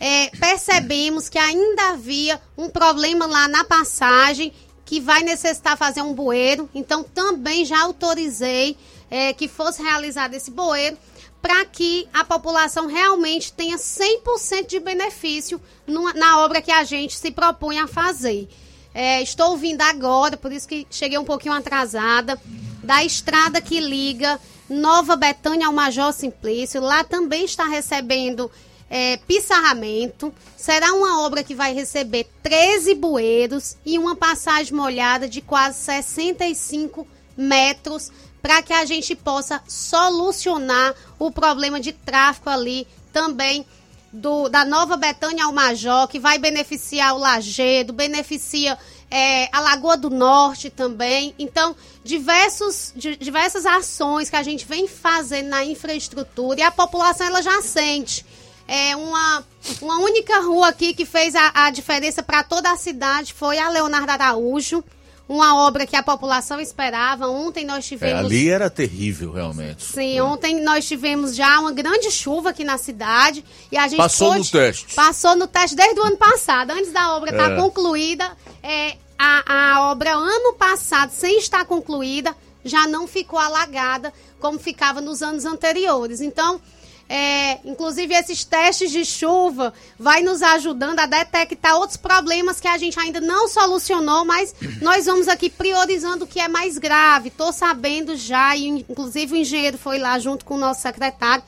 [0.00, 4.52] é, percebemos que ainda havia um problema lá na passagem
[4.84, 6.70] que vai necessitar fazer um bueiro.
[6.74, 8.76] Então, também já autorizei
[9.10, 10.96] é, que fosse realizado esse bueiro
[11.42, 17.16] para que a população realmente tenha 100% de benefício numa, na obra que a gente
[17.16, 18.48] se propõe a fazer.
[18.94, 22.40] É, estou ouvindo agora, por isso que cheguei um pouquinho atrasada,
[22.82, 26.80] da estrada que liga Nova Betânia ao Major Simplício.
[26.80, 28.50] Lá também está recebendo
[28.90, 30.32] é, pissarramento.
[30.56, 37.06] Será uma obra que vai receber 13 bueiros e uma passagem molhada de quase 65
[37.36, 38.10] metros
[38.40, 43.66] para que a gente possa solucionar o problema de tráfego ali também
[44.12, 48.78] do, da Nova Betânia ao Major, que vai beneficiar o Lagedo, beneficia
[49.10, 51.34] é, a Lagoa do Norte também.
[51.38, 57.42] Então, diversos, diversas ações que a gente vem fazendo na infraestrutura e a população ela
[57.42, 58.24] já sente
[58.68, 59.42] é, uma,
[59.80, 63.70] uma única rua aqui que fez a, a diferença para toda a cidade foi a
[63.70, 64.84] Leonardo Araújo.
[65.26, 67.28] Uma obra que a população esperava.
[67.28, 68.22] Ontem nós é, tivemos.
[68.22, 69.84] É, ali era terrível, realmente.
[69.84, 70.22] Sim, é.
[70.22, 73.44] ontem nós tivemos já uma grande chuva aqui na cidade.
[73.70, 74.38] E a gente Passou pôde...
[74.38, 74.94] no teste.
[74.94, 76.70] Passou no teste desde o ano passado.
[76.70, 77.56] Antes da obra estar tá é.
[77.56, 78.34] concluída,
[78.68, 85.00] é, a, a obra ano passado, sem estar concluída, já não ficou alagada como ficava
[85.00, 86.20] nos anos anteriores.
[86.20, 86.60] Então,
[87.08, 92.76] é, inclusive, esses testes de chuva vai nos ajudando a detectar outros problemas que a
[92.76, 97.28] gente ainda não solucionou, mas nós vamos aqui priorizando o que é mais grave.
[97.28, 101.42] Estou sabendo já, e inclusive o engenheiro foi lá junto com o nosso secretário,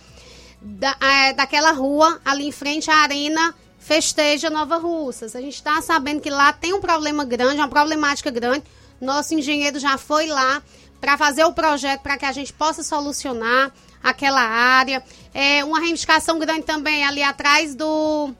[0.62, 5.34] da, é, daquela rua ali em frente à Arena Festeja Nova Russas.
[5.34, 8.62] A gente está sabendo que lá tem um problema grande, uma problemática grande.
[9.00, 10.62] Nosso engenheiro já foi lá
[11.00, 13.72] para fazer o projeto para que a gente possa solucionar
[14.02, 15.02] aquela área.
[15.32, 18.32] É uma reivindicação grande também ali atrás do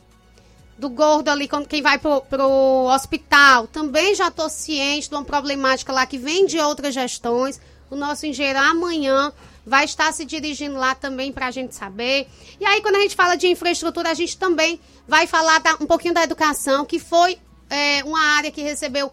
[0.78, 3.66] do gordo ali, quem vai pro, pro hospital.
[3.66, 7.60] Também já estou ciente de uma problemática lá que vem de outras gestões.
[7.90, 9.30] O nosso engenheiro amanhã
[9.64, 12.28] vai estar se dirigindo lá também para a gente saber.
[12.58, 16.14] E aí, quando a gente fala de infraestrutura, a gente também vai falar um pouquinho
[16.14, 17.38] da educação, que foi
[17.68, 19.12] é, uma área que recebeu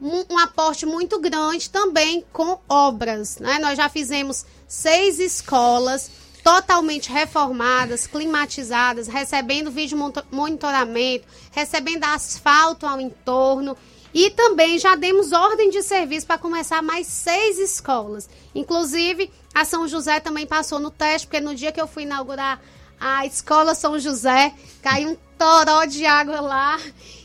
[0.00, 3.38] um, um, aporte muito grande também com obras.
[3.38, 3.58] Né?
[3.58, 6.10] Nós já fizemos seis escolas
[6.42, 9.96] totalmente reformadas, climatizadas, recebendo vídeo
[10.30, 13.76] monitoramento, recebendo asfalto ao entorno.
[14.12, 18.28] E também já demos ordem de serviço para começar mais seis escolas.
[18.54, 22.60] Inclusive, a São José também passou no teste, porque no dia que eu fui inaugurar
[23.00, 24.52] a escola São José,
[24.82, 26.80] caiu um toró de água lá.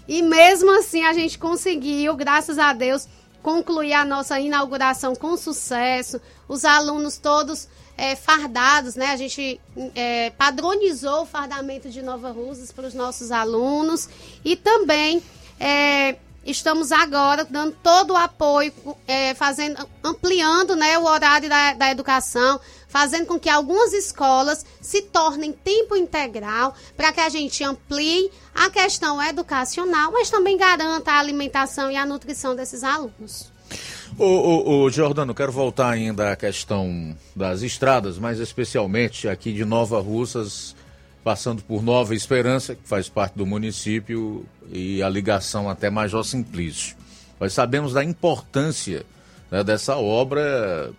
[0.08, 3.08] E mesmo assim a gente conseguiu, graças a Deus,
[3.42, 6.20] concluir a nossa inauguração com sucesso.
[6.48, 7.68] Os alunos todos
[7.98, 9.08] é, fardados, né?
[9.08, 9.60] A gente
[9.96, 14.08] é, padronizou o fardamento de Nova Rusas para os nossos alunos
[14.44, 15.22] e também
[15.60, 16.16] é,
[16.50, 18.74] estamos agora dando todo o apoio,
[19.08, 25.02] é, fazendo, ampliando né, o horário da, da educação, fazendo com que algumas escolas se
[25.04, 31.20] tornem tempo integral para que a gente amplie a questão educacional, mas também garanta a
[31.20, 33.52] alimentação e a nutrição desses alunos.
[34.18, 40.76] Ô, Jordano, quero voltar ainda à questão das estradas, mais especialmente aqui de Nova Russas,
[41.24, 46.96] passando por Nova Esperança, que faz parte do município, e a ligação até Major Simplício.
[47.40, 49.06] Nós sabemos da importância
[49.52, 50.92] né, dessa obra,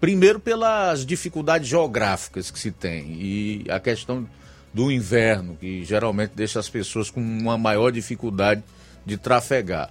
[0.00, 4.28] primeiro pelas dificuldades geográficas que se tem, e a questão
[4.72, 8.62] do inverno, que geralmente deixa as pessoas com uma maior dificuldade
[9.06, 9.90] de trafegar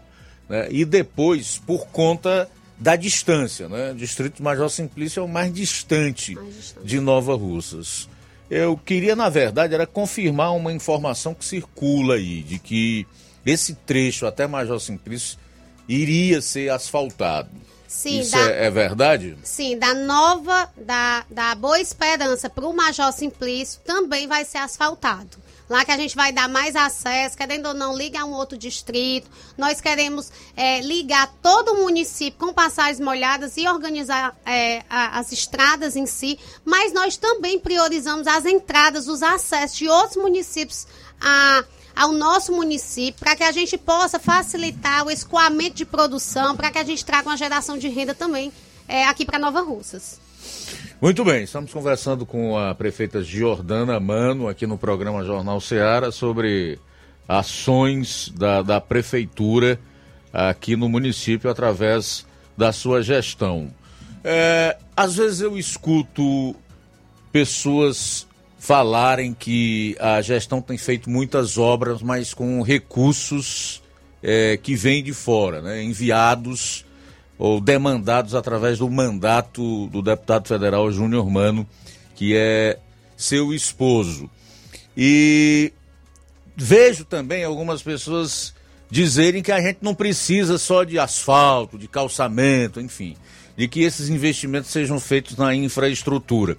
[0.50, 0.68] né?
[0.70, 3.70] e depois por conta da distância.
[3.70, 3.92] Né?
[3.92, 6.86] O Distrito Major Simplício é o mais distante, mais distante.
[6.86, 8.10] de Nova Russas.
[8.54, 13.08] Eu queria, na verdade, era confirmar uma informação que circula aí, de que
[13.44, 15.40] esse trecho até Major Simplício
[15.90, 17.50] iria ser asfaltado.
[17.88, 19.36] Sim, Isso da, é, é, verdade?
[19.44, 25.43] Sim, da nova, da, da Boa Esperança para o Major Simplício também vai ser asfaltado.
[25.74, 28.56] Lá que a gente vai dar mais acesso, querendo ou não, liga a um outro
[28.56, 29.28] distrito.
[29.58, 35.32] Nós queremos é, ligar todo o município com passagens molhadas e organizar é, a, as
[35.32, 40.86] estradas em si, mas nós também priorizamos as entradas, os acessos de outros municípios
[41.20, 41.64] a
[41.96, 46.78] ao nosso município para que a gente possa facilitar o escoamento de produção, para que
[46.78, 48.54] a gente traga uma geração de renda também
[48.88, 50.23] é, aqui para Nova Russas.
[51.04, 56.80] Muito bem, estamos conversando com a prefeita Jordana Mano aqui no programa Jornal Ceará sobre
[57.28, 59.78] ações da, da prefeitura
[60.32, 62.26] aqui no município através
[62.58, 63.70] da sua gestão.
[64.24, 66.56] É, às vezes eu escuto
[67.34, 68.26] pessoas
[68.58, 73.84] falarem que a gestão tem feito muitas obras, mas com recursos
[74.24, 76.86] é, que vêm de fora, né, enviados
[77.44, 81.68] ou demandados através do mandato do deputado federal Júnior Mano,
[82.16, 82.80] que é
[83.18, 84.30] seu esposo.
[84.96, 85.74] E
[86.56, 88.54] vejo também algumas pessoas
[88.90, 93.18] dizerem que a gente não precisa só de asfalto, de calçamento, enfim,
[93.58, 96.56] de que esses investimentos sejam feitos na infraestrutura.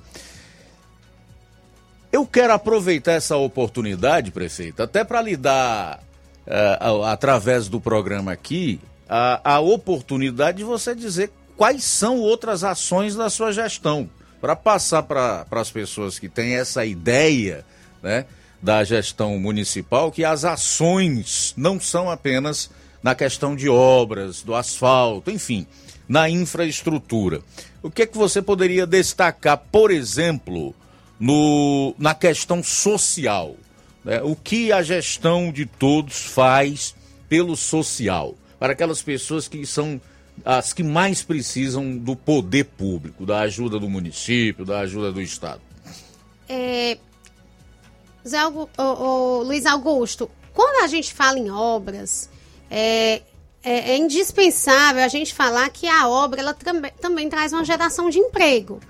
[2.12, 6.04] Eu quero aproveitar essa oportunidade, prefeito, até para lhe dar,
[6.46, 8.78] uh, através do programa aqui,
[9.16, 14.10] a, a oportunidade de você dizer quais são outras ações da sua gestão,
[14.40, 17.64] para passar para as pessoas que têm essa ideia
[18.02, 18.26] né,
[18.60, 22.68] da gestão municipal que as ações não são apenas
[23.04, 25.64] na questão de obras, do asfalto, enfim,
[26.08, 27.40] na infraestrutura.
[27.84, 30.74] O que é que você poderia destacar, por exemplo,
[31.20, 33.54] no, na questão social?
[34.04, 34.20] Né?
[34.24, 36.96] O que a gestão de todos faz
[37.28, 38.34] pelo social?
[38.64, 40.00] Para aquelas pessoas que são
[40.42, 45.60] as que mais precisam do poder público, da ajuda do município, da ajuda do Estado?
[46.48, 46.96] É,
[48.26, 52.30] Zé o, o, Luiz Augusto, quando a gente fala em obras,
[52.70, 53.20] é,
[53.62, 58.08] é, é, indispensável a gente falar que a obra ela também, também traz uma geração
[58.08, 58.80] de emprego.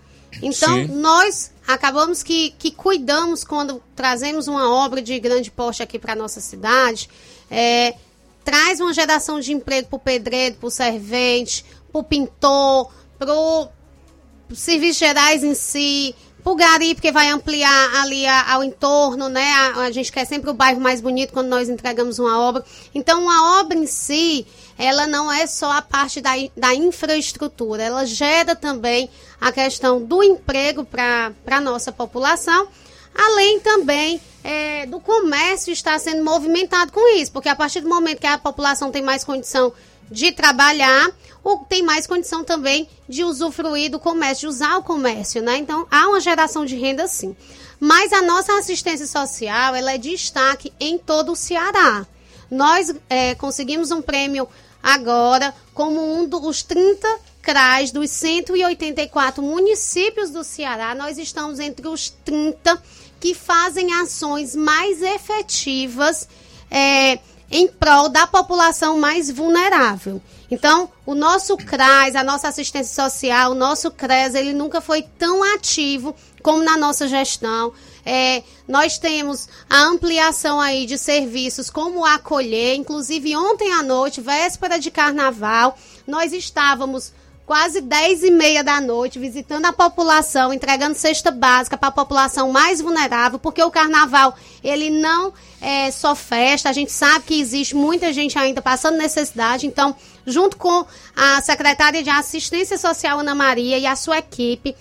[0.41, 0.87] Então, Sim.
[0.87, 6.41] nós acabamos que, que cuidamos quando trazemos uma obra de grande porte aqui para nossa
[6.41, 7.09] cidade.
[7.51, 7.97] É,
[8.45, 13.33] traz uma geração de emprego para o pedreiro, para o servente, para o pintor, para
[13.35, 16.15] os serviços gerais em si,
[16.45, 19.51] Pulgari, porque vai ampliar ali a, ao entorno, né?
[19.51, 22.63] A, a, gente quer sempre o bairro mais bonito quando nós entregamos uma obra.
[22.95, 28.05] Então, uma obra em si, ela não é só a parte da, da infraestrutura, ela
[28.05, 29.09] gera também
[29.41, 32.69] a questão do emprego para a nossa população,
[33.15, 38.21] além também é, do comércio estar sendo movimentado com isso, porque a partir do momento
[38.21, 39.73] que a população tem mais condição
[40.11, 41.11] de trabalhar,
[41.43, 45.59] ou tem mais condição também de usufruir do comércio, de usar o comércio, né?
[45.59, 47.37] Então, há uma geração de renda sim.
[47.81, 52.07] Mas a nossa assistência social, ela é destaque em todo o Ceará.
[52.51, 54.49] Nós é, conseguimos um prêmio
[54.83, 57.07] agora como um dos 30
[57.43, 60.95] CRAs dos 184 municípios do Ceará.
[60.95, 62.83] Nós estamos entre os 30
[63.25, 66.29] que fazem ações mais efetivas
[66.71, 67.19] é,
[67.51, 70.21] em prol da população mais vulnerável.
[70.51, 75.43] Então, o nosso CRAS, a nossa assistência social, o nosso CRES, ele nunca foi tão
[75.55, 77.73] ativo como na nossa gestão.
[78.05, 84.79] É, nós temos a ampliação aí de serviços como acolher, inclusive ontem à noite, véspera
[84.79, 87.11] de carnaval, nós estávamos
[87.47, 92.51] quase 10 e meia da noite visitando a população, entregando cesta básica para a população
[92.51, 97.75] mais vulnerável, porque o carnaval ele não é só festa, a gente sabe que existe
[97.75, 99.95] muita gente ainda passando necessidade, então
[100.27, 104.75] junto com a secretária de Assistência Social Ana Maria e a sua equipe,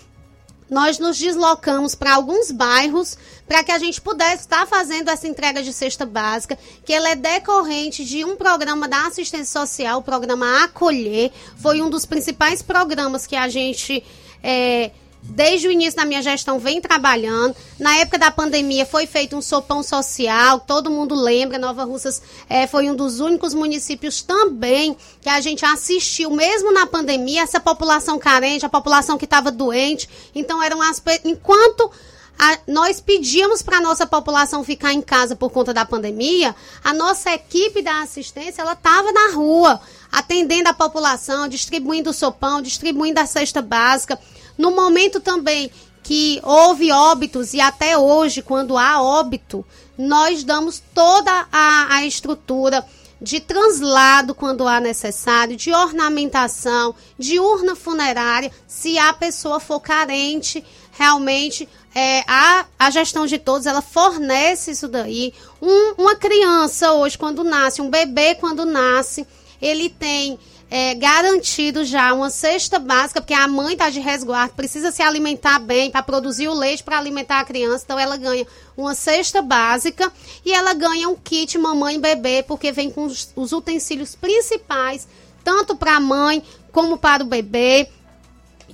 [0.70, 5.62] nós nos deslocamos para alguns bairros para que a gente pudesse estar fazendo essa entrega
[5.62, 10.64] de cesta básica, que ela é decorrente de um programa da assistência social, o programa
[10.64, 11.30] Acolher.
[11.56, 14.02] Foi um dos principais programas que a gente
[14.42, 14.90] é,
[15.24, 17.56] desde o início da minha gestão, vem trabalhando.
[17.78, 22.66] Na época da pandemia foi feito um sopão social, todo mundo lembra, Nova Russas é,
[22.66, 28.18] foi um dos únicos municípios também que a gente assistiu, mesmo na pandemia, essa população
[28.18, 30.08] carente, a população que estava doente.
[30.34, 31.02] Então, eram as.
[31.24, 31.90] Enquanto.
[32.36, 36.52] A, nós pedíamos para a nossa população ficar em casa por conta da pandemia,
[36.82, 42.60] a nossa equipe da assistência ela estava na rua, atendendo a população, distribuindo o sopão,
[42.60, 44.18] distribuindo a cesta básica.
[44.56, 45.70] No momento também
[46.02, 49.64] que houve óbitos e até hoje, quando há óbito,
[49.96, 52.84] nós damos toda a, a estrutura
[53.20, 60.62] de translado quando há necessário, de ornamentação, de urna funerária, se a pessoa for carente,
[60.92, 65.32] realmente é, a, a gestão de todos, ela fornece isso daí.
[65.62, 69.26] Um, uma criança hoje, quando nasce, um bebê quando nasce,
[69.62, 70.38] ele tem
[70.76, 75.60] é, garantido já uma cesta básica, porque a mãe está de resguardo, precisa se alimentar
[75.60, 78.44] bem para produzir o leite para alimentar a criança, então ela ganha
[78.76, 80.12] uma cesta básica
[80.44, 85.06] e ela ganha um kit mamãe e bebê, porque vem com os, os utensílios principais,
[85.44, 87.88] tanto para a mãe como para o bebê.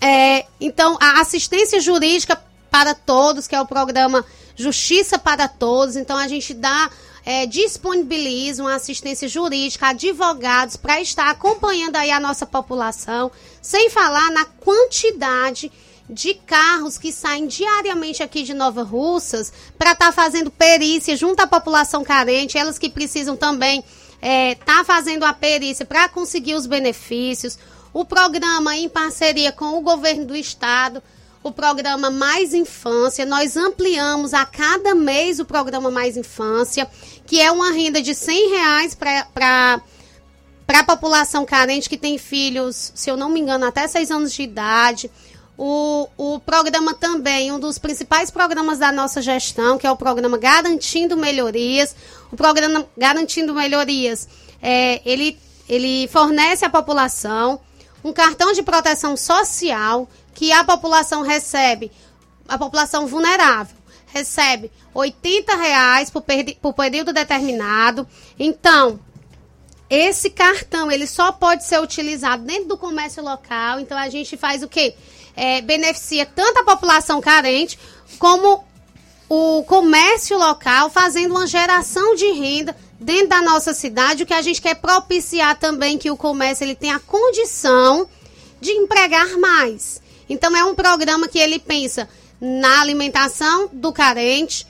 [0.01, 4.25] É, então, a assistência jurídica para todos, que é o programa
[4.57, 6.91] Justiça para Todos, então a gente dá
[7.25, 14.45] é, disponibilizam assistência jurídica, advogados, para estar acompanhando aí a nossa população, sem falar na
[14.45, 15.71] quantidade
[16.09, 21.41] de carros que saem diariamente aqui de Nova Russas para estar tá fazendo perícia junto
[21.41, 26.55] à população carente, elas que precisam também estar é, tá fazendo a perícia para conseguir
[26.55, 27.59] os benefícios.
[27.93, 31.03] O programa em parceria com o governo do estado
[31.43, 33.25] o programa Mais Infância.
[33.25, 36.89] Nós ampliamos a cada mês o programa Mais Infância,
[37.27, 39.81] que é uma renda de 100 reais para
[40.69, 44.43] a população carente que tem filhos, se eu não me engano, até 6 anos de
[44.43, 45.11] idade.
[45.57, 50.39] O, o programa também, um dos principais programas da nossa gestão, que é o programa
[50.39, 51.95] Garantindo Melhorias.
[52.33, 54.27] O programa Garantindo Melhorias,
[54.63, 55.39] é, ele,
[55.69, 57.61] ele fornece à população
[58.03, 61.91] um cartão de proteção social que a população recebe,
[62.49, 63.77] a população vulnerável,
[64.07, 66.25] recebe 80 reais por,
[66.61, 68.07] por período determinado.
[68.39, 68.99] Então,
[69.91, 73.81] esse cartão ele só pode ser utilizado dentro do comércio local.
[73.81, 74.95] Então a gente faz o quê?
[75.35, 77.79] É, beneficia tanto a população carente
[78.19, 78.65] como
[79.29, 84.23] o comércio local, fazendo uma geração de renda dentro da nossa cidade.
[84.23, 88.09] O que a gente quer propiciar também que o comércio ele tenha a condição
[88.61, 90.01] de empregar mais.
[90.31, 92.09] Então é um programa que ele pensa
[92.41, 94.67] na alimentação do carente,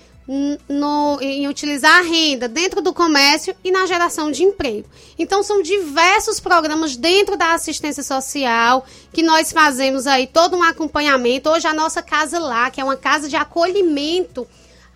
[0.68, 4.88] no, em utilizar a renda dentro do comércio e na geração de emprego.
[5.18, 11.50] Então, são diversos programas dentro da assistência social que nós fazemos aí todo um acompanhamento.
[11.50, 14.46] Hoje, a nossa Casa Lá, que é uma casa de acolhimento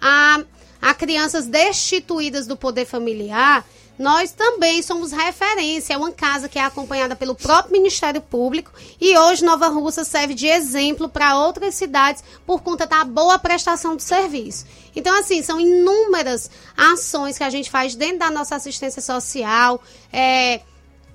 [0.01, 0.41] a,
[0.81, 3.67] a crianças destituídas do poder familiar,
[3.99, 5.95] nós também somos referência.
[5.95, 10.35] É uma casa que é acompanhada pelo próprio Ministério Público e hoje Nova Russa serve
[10.35, 14.67] de exemplo para outras cidades por conta da boa prestação do serviço.
[14.97, 19.83] Então, assim, são inúmeras ações que a gente faz dentro da nossa assistência social,
[20.13, 20.61] é,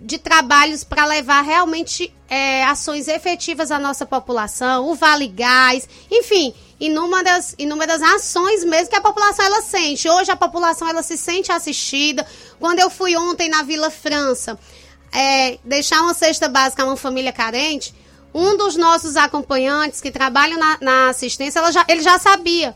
[0.01, 6.53] de trabalhos para levar realmente é, ações efetivas à nossa população, o Vale Gás, enfim,
[6.79, 10.07] inúmeras, inúmeras ações mesmo que a população ela sente.
[10.09, 12.25] Hoje a população ela se sente assistida.
[12.59, 14.57] Quando eu fui ontem na Vila França
[15.11, 17.93] é, deixar uma cesta básica a uma família carente,
[18.33, 22.75] um dos nossos acompanhantes que trabalham na, na assistência, já, ele já sabia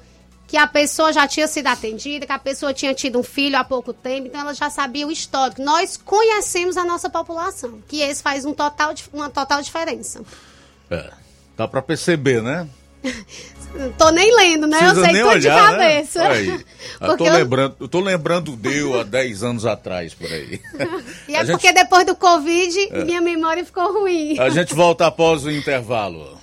[0.54, 3.64] que a pessoa já tinha sido atendida, que a pessoa tinha tido um filho há
[3.64, 5.64] pouco tempo, então ela já sabia o histórico.
[5.64, 10.22] Nós conhecemos a nossa população, que esse faz um total, uma total diferença.
[10.92, 11.10] É,
[11.58, 12.68] dá para perceber, né?
[13.98, 14.78] tô nem lendo, né?
[14.78, 16.30] Precisa eu sei nem tudo olhar, de cabeça.
[16.30, 16.64] Né?
[17.02, 17.34] Eu tô, eu...
[17.34, 20.62] lembrando, eu tô lembrando deu há 10 anos atrás, por aí.
[21.28, 21.82] e é a porque gente...
[21.82, 23.04] depois do Covid, é.
[23.04, 24.38] minha memória ficou ruim.
[24.38, 26.43] A gente volta após o intervalo.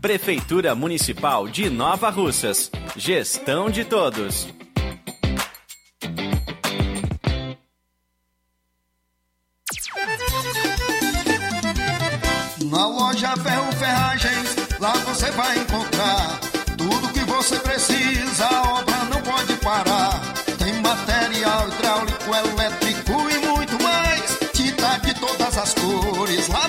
[0.00, 2.70] Prefeitura Municipal de Nova Russas.
[2.96, 4.46] Gestão de todos.
[12.70, 16.40] Na loja Ferro Ferragens, lá você vai encontrar
[16.76, 20.20] tudo que você precisa, a obra não pode parar.
[20.58, 24.38] Tem material hidráulico, elétrico e muito mais.
[24.52, 26.68] Tinta de todas as cores, lá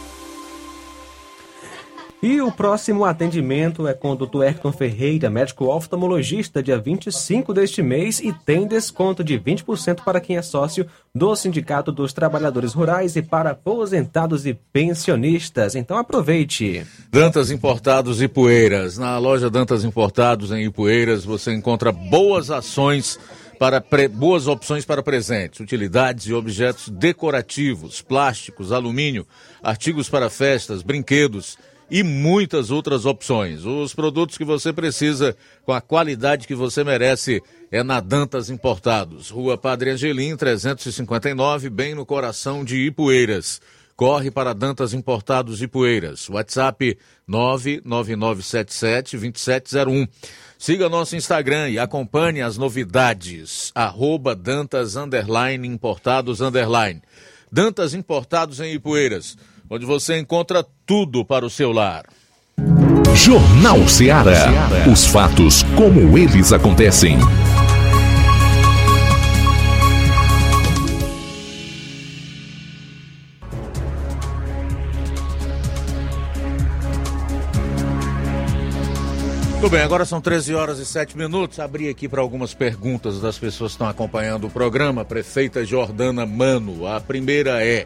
[2.23, 4.43] E o próximo atendimento é com o Dr.
[4.43, 10.37] Ayrton Ferreira, médico oftalmologista, dia 25 deste mês e tem desconto de 20% para quem
[10.37, 15.73] é sócio do Sindicato dos Trabalhadores Rurais e para aposentados e pensionistas.
[15.73, 16.85] Então aproveite.
[17.09, 18.99] Dantas Importados e Poeiras.
[18.99, 23.19] Na loja Dantas Importados em Ipueiras você encontra boas ações
[23.57, 24.07] para pre...
[24.07, 29.25] boas opções para presentes, utilidades e objetos decorativos, plásticos, alumínio,
[29.63, 31.57] artigos para festas, brinquedos
[31.91, 33.63] e muitas outras opções.
[33.65, 35.35] Os produtos que você precisa
[35.65, 41.93] com a qualidade que você merece é na Dantas Importados, Rua Padre Angelim, 359, bem
[41.93, 43.59] no coração de Ipueiras.
[43.93, 46.29] Corre para Dantas Importados Ipueiras.
[46.29, 46.97] WhatsApp
[47.29, 50.07] 999772701.
[50.57, 53.69] Siga nosso Instagram e acompanhe as novidades.
[53.75, 57.01] Arroba Dantas Underline Importados Underline.
[57.51, 59.35] Dantas Importados em Ipueiras
[59.73, 62.03] onde você encontra tudo para o seu lar.
[63.15, 64.49] Jornal Ceará.
[64.91, 67.17] Os fatos como eles acontecem.
[79.55, 81.59] Tudo bem, agora são 13 horas e 7 minutos.
[81.59, 85.05] Abri aqui para algumas perguntas das pessoas que estão acompanhando o programa.
[85.05, 87.85] Prefeita Jordana Mano, a primeira é: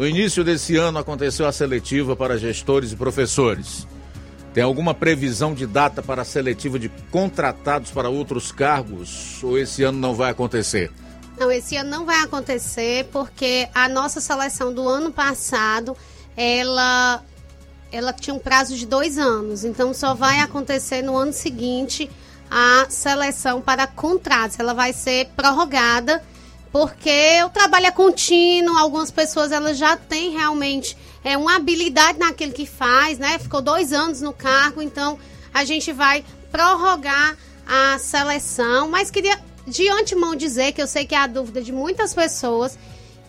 [0.00, 3.86] no início desse ano aconteceu a seletiva para gestores e professores.
[4.54, 9.82] Tem alguma previsão de data para a seletiva de contratados para outros cargos ou esse
[9.82, 10.90] ano não vai acontecer?
[11.38, 15.94] Não, esse ano não vai acontecer porque a nossa seleção do ano passado,
[16.34, 17.22] ela,
[17.92, 19.66] ela tinha um prazo de dois anos.
[19.66, 22.10] Então só vai acontecer no ano seguinte
[22.50, 24.58] a seleção para contratos.
[24.58, 26.22] Ela vai ser prorrogada
[26.72, 32.52] porque o trabalho é contínuo, algumas pessoas elas já têm realmente é, uma habilidade naquilo
[32.52, 33.38] que faz, né?
[33.38, 35.18] Ficou dois anos no cargo, então
[35.52, 41.14] a gente vai prorrogar a seleção, mas queria de antemão dizer que eu sei que
[41.14, 42.78] é a dúvida de muitas pessoas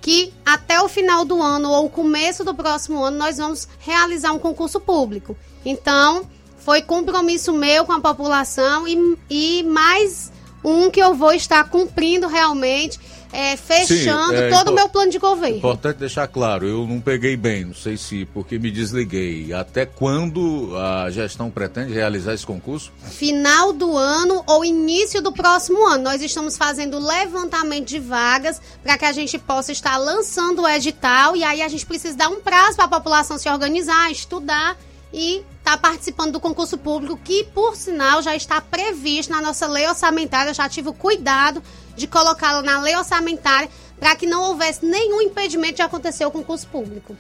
[0.02, 4.34] que até o final do ano ou o começo do próximo ano nós vamos realizar
[4.34, 5.38] um concurso público.
[5.64, 6.28] Então,
[6.58, 10.32] foi compromisso meu com a população e, e mais
[10.64, 13.00] um que eu vou estar cumprindo realmente
[13.32, 15.58] é, fechando Sim, é, todo o meu plano de governo.
[15.58, 19.54] Importante deixar claro, eu não peguei bem, não sei se porque me desliguei.
[19.54, 22.92] Até quando a gestão pretende realizar esse concurso?
[23.04, 26.04] Final do ano ou início do próximo ano.
[26.04, 31.36] Nós estamos fazendo levantamento de vagas para que a gente possa estar lançando o edital
[31.36, 34.78] e aí a gente precisa dar um prazo para a população se organizar, estudar
[35.14, 39.88] e está participando do concurso público, que, por sinal, já está previsto na nossa lei
[39.88, 40.50] orçamentária.
[40.50, 41.62] Eu já tive o cuidado
[41.96, 43.70] de colocá-la na lei orçamentária
[44.00, 47.16] para que não houvesse nenhum impedimento de acontecer o concurso público.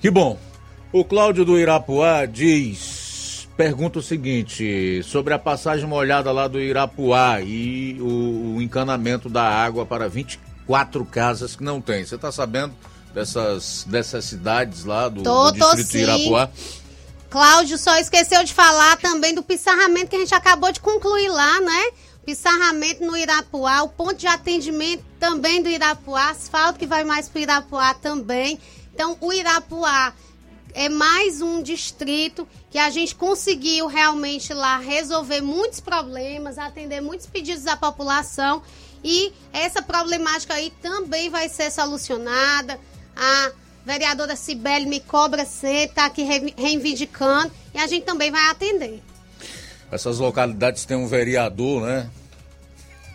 [0.00, 0.38] Que bom.
[0.92, 7.40] O Cláudio do Irapuá diz, pergunta o seguinte, sobre a passagem molhada lá do Irapuá
[7.40, 12.04] e o, o encanamento da água para 24 casas que não tem.
[12.04, 12.74] Você está sabendo
[13.12, 16.50] dessas, dessas cidades lá do, tô, do distrito de Irapuá?
[17.30, 21.60] Cláudio só esqueceu de falar também do pissarramento que a gente acabou de concluir lá,
[21.60, 21.90] né?
[22.28, 27.38] Pissarramento no Irapuá, o ponto de atendimento também do Irapuá, asfalto que vai mais para
[27.38, 28.60] o Irapuá também.
[28.92, 30.12] Então, o Irapuá
[30.74, 37.26] é mais um distrito que a gente conseguiu realmente lá resolver muitos problemas, atender muitos
[37.26, 38.62] pedidos da população
[39.02, 42.78] e essa problemática aí também vai ser solucionada.
[43.16, 43.52] A
[43.86, 46.24] vereadora Cibele me cobra sempre, está aqui
[46.58, 49.02] reivindicando e a gente também vai atender.
[49.90, 52.10] Essas localidades têm um vereador, né?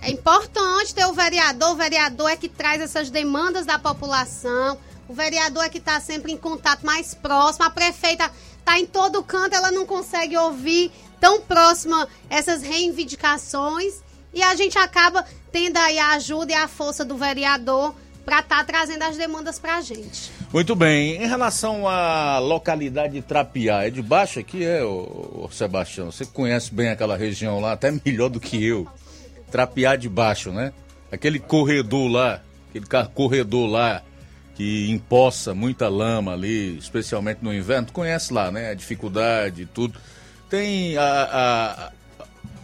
[0.01, 5.13] É importante ter o vereador, o vereador é que traz essas demandas da população, o
[5.13, 9.55] vereador é que está sempre em contato mais próximo, a prefeita está em todo canto,
[9.55, 14.01] ela não consegue ouvir tão próxima essas reivindicações
[14.33, 17.95] e a gente acaba tendo aí a ajuda e a força do vereador
[18.25, 20.31] para estar tá trazendo as demandas para a gente.
[20.53, 21.15] Muito bem.
[21.15, 26.11] Em relação à localidade de Trapiá, é de baixo aqui, é, o Sebastião?
[26.11, 28.87] Você conhece bem aquela região lá, até melhor do que eu.
[29.49, 30.71] Trapiá de baixo, né?
[31.11, 32.85] Aquele corredor lá, aquele
[33.15, 34.03] corredor lá
[34.53, 37.87] que empoça muita lama ali, especialmente no inverno.
[37.87, 38.69] Tu conhece lá, né?
[38.69, 39.99] A dificuldade e tudo.
[40.51, 41.91] Tem a,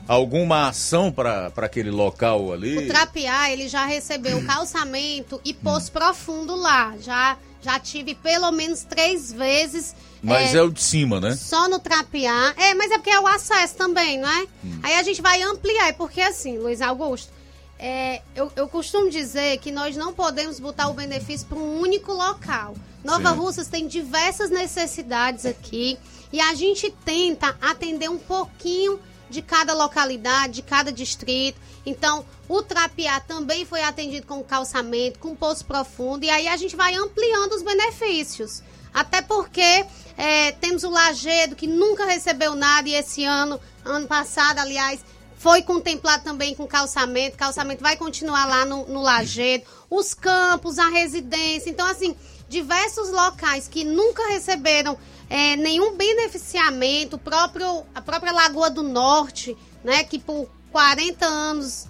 [0.07, 2.77] a alguma ação para aquele local ali?
[2.77, 6.95] O Trapiá, ele já recebeu calçamento e poço profundo lá.
[6.99, 9.95] Já Já tive pelo menos três vezes.
[10.21, 11.35] Mas é, o de cima, né?
[11.35, 12.53] Só no trapear.
[12.57, 14.47] É, mas é porque é o acesso também, não é?
[14.63, 14.79] Hum.
[14.83, 15.89] Aí a gente vai ampliar.
[15.89, 17.31] É porque assim, Luiz Augusto,
[17.77, 22.11] é, eu, eu costumo dizer que nós não podemos botar o benefício para um único
[22.11, 22.75] local.
[23.03, 23.37] Nova Sim.
[23.37, 25.97] Russas tem diversas necessidades aqui
[26.31, 28.99] e a gente tenta atender um pouquinho
[29.29, 31.59] de cada localidade, de cada distrito.
[31.85, 36.75] Então, o Trapiá também foi atendido com calçamento, com poço profundo, e aí a gente
[36.75, 38.63] vai ampliando os benefícios.
[38.91, 39.85] Até porque
[40.17, 44.99] é, temos o Lagedo, que nunca recebeu nada, e esse ano, ano passado, aliás,
[45.37, 47.37] foi contemplado também com calçamento.
[47.37, 49.65] Calçamento vai continuar lá no, no Lagedo.
[49.87, 51.69] Os campos, a residência.
[51.69, 52.15] Então, assim,
[52.49, 54.97] diversos locais que nunca receberam
[55.29, 61.87] é, nenhum beneficiamento, próprio, a própria Lagoa do Norte, né, que por 40 anos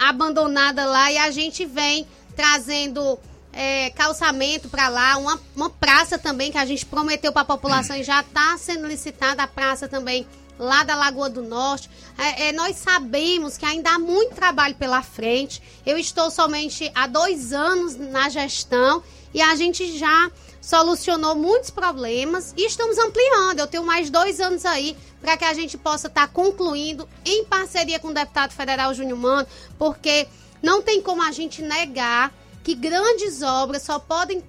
[0.00, 3.18] abandonada lá e a gente vem trazendo
[3.52, 7.94] é, calçamento para lá, uma, uma praça também que a gente prometeu para a população
[7.96, 10.26] e já está sendo licitada a praça também
[10.58, 11.90] lá da Lagoa do Norte.
[12.16, 15.62] É, é, nós sabemos que ainda há muito trabalho pela frente.
[15.84, 19.02] Eu estou somente há dois anos na gestão
[19.34, 20.30] e a gente já
[20.60, 23.60] solucionou muitos problemas e estamos ampliando.
[23.60, 27.44] Eu tenho mais dois anos aí para que a gente possa estar tá concluindo em
[27.44, 29.48] parceria com o deputado federal Júnior Mano,
[29.78, 30.28] porque
[30.62, 32.32] não tem como a gente negar
[32.62, 34.42] que grandes obras só podem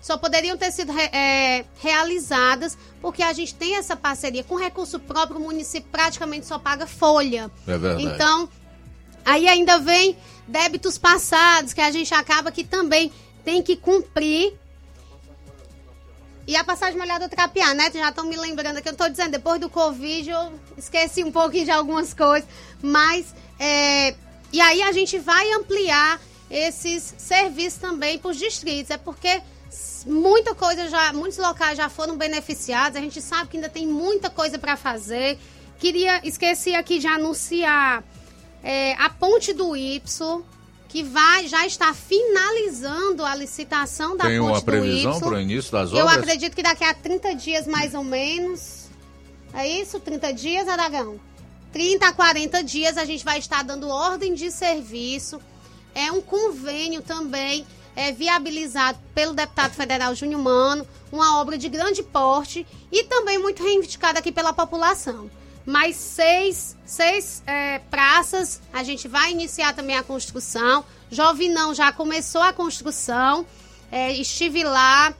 [0.00, 5.40] só poderiam ter sido é, realizadas porque a gente tem essa parceria com recurso próprio,
[5.40, 7.50] o município praticamente só paga folha.
[7.66, 8.04] É verdade.
[8.04, 8.48] Então,
[9.24, 13.12] aí ainda vem débitos passados que a gente acaba que também
[13.44, 14.54] tem que cumprir
[16.48, 17.90] e a passagem molhada trapear, né?
[17.92, 21.66] Já estão me lembrando que eu estou dizendo, depois do Covid eu esqueci um pouquinho
[21.66, 22.48] de algumas coisas.
[22.80, 24.14] Mas, é,
[24.50, 26.18] e aí a gente vai ampliar
[26.50, 28.90] esses serviços também para os distritos.
[28.90, 29.42] É porque
[30.06, 32.96] muita coisa já, muitos locais já foram beneficiados.
[32.96, 35.38] A gente sabe que ainda tem muita coisa para fazer.
[35.78, 38.02] Queria, esqueci aqui de anunciar
[38.62, 40.42] é, a ponte do Y,
[40.88, 45.70] que vai já está finalizando a licitação da Tem ponte uma previsão para o início
[45.70, 46.16] das Eu obras?
[46.16, 48.88] acredito que daqui a 30 dias, mais ou menos.
[49.52, 50.00] É isso?
[50.00, 51.20] 30 dias, Aragão?
[51.72, 55.38] 30 a 40 dias a gente vai estar dando ordem de serviço.
[55.94, 62.02] É um convênio também é, viabilizado pelo deputado federal Júnior Mano, uma obra de grande
[62.02, 65.30] porte e também muito reivindicada aqui pela população.
[65.68, 70.82] Mais seis, seis é, praças, a gente vai iniciar também a construção.
[71.10, 73.44] Jovinão já começou a construção,
[73.92, 75.12] é, estive lá,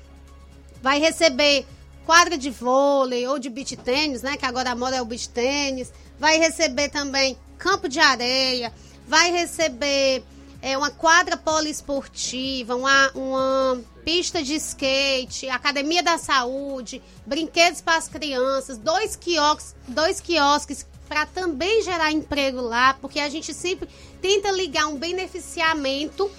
[0.80, 1.66] vai receber
[2.06, 4.38] quadra de vôlei ou de beach tênis, né?
[4.38, 5.92] Que agora a moda é o beach tênis.
[6.18, 8.72] Vai receber também campo de areia,
[9.06, 10.24] vai receber
[10.62, 18.08] é, uma quadra poliesportiva, uma, uma pista de skate, academia da saúde, brinquedos para as
[18.08, 23.86] crianças, dois quiosques, dois quiosques para também gerar emprego lá, porque a gente sempre
[24.22, 26.30] tenta ligar um beneficiamento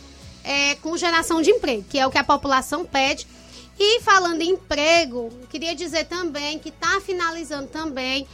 [0.44, 3.28] é, com geração de emprego, que é o que a população pede.
[3.78, 8.28] E falando em emprego, queria dizer também que está finalizando também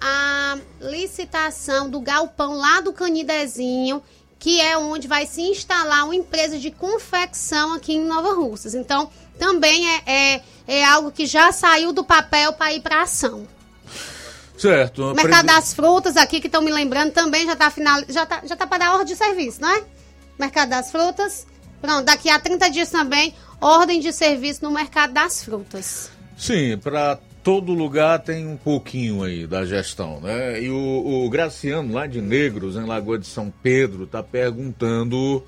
[0.00, 4.00] a licitação do galpão lá do Canidezinho,
[4.38, 8.74] que é onde vai se instalar uma empresa de confecção aqui em Nova Russas.
[8.74, 13.46] Então, também é, é, é algo que já saiu do papel para ir para ação.
[14.58, 15.10] Certo.
[15.12, 18.42] O mercado das frutas aqui, que estão me lembrando, também já está final, já tá,
[18.44, 19.84] já tá para dar ordem de serviço, não é?
[20.38, 21.46] Mercado das frutas.
[21.80, 26.10] Pronto, daqui a 30 dias também, ordem de serviço no mercado das frutas.
[26.36, 30.60] Sim, para todo lugar tem um pouquinho aí da gestão, né?
[30.60, 35.44] E o, o Graciano, lá de Negros, em Lagoa de São Pedro, está perguntando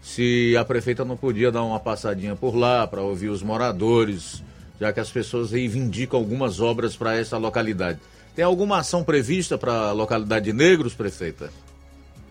[0.00, 4.42] se a prefeita não podia dar uma passadinha por lá para ouvir os moradores,
[4.80, 7.98] já que as pessoas reivindicam algumas obras para essa localidade.
[8.34, 11.50] Tem alguma ação prevista para a localidade de Negros, prefeita?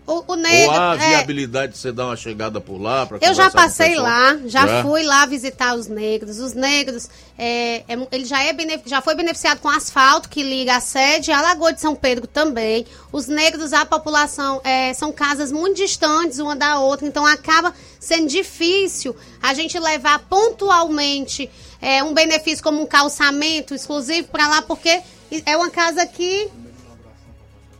[0.04, 3.08] O, o negro, Ou há é, viabilidade de você dar uma chegada por lá?
[3.20, 4.82] Eu já passei lá, já Já?
[4.82, 6.40] fui lá visitar os negros.
[6.40, 7.08] Os negros,
[7.38, 8.52] é, é, ele já, é
[8.84, 12.84] já foi beneficiado com asfalto que liga a sede à Lagoa de São Pedro também.
[13.12, 18.26] Os negros, a população, é, são casas muito distantes uma da outra, então acaba sendo
[18.26, 21.48] difícil a gente levar pontualmente
[21.80, 25.00] é, um benefício como um calçamento exclusivo para lá, porque
[25.46, 26.50] é uma casa que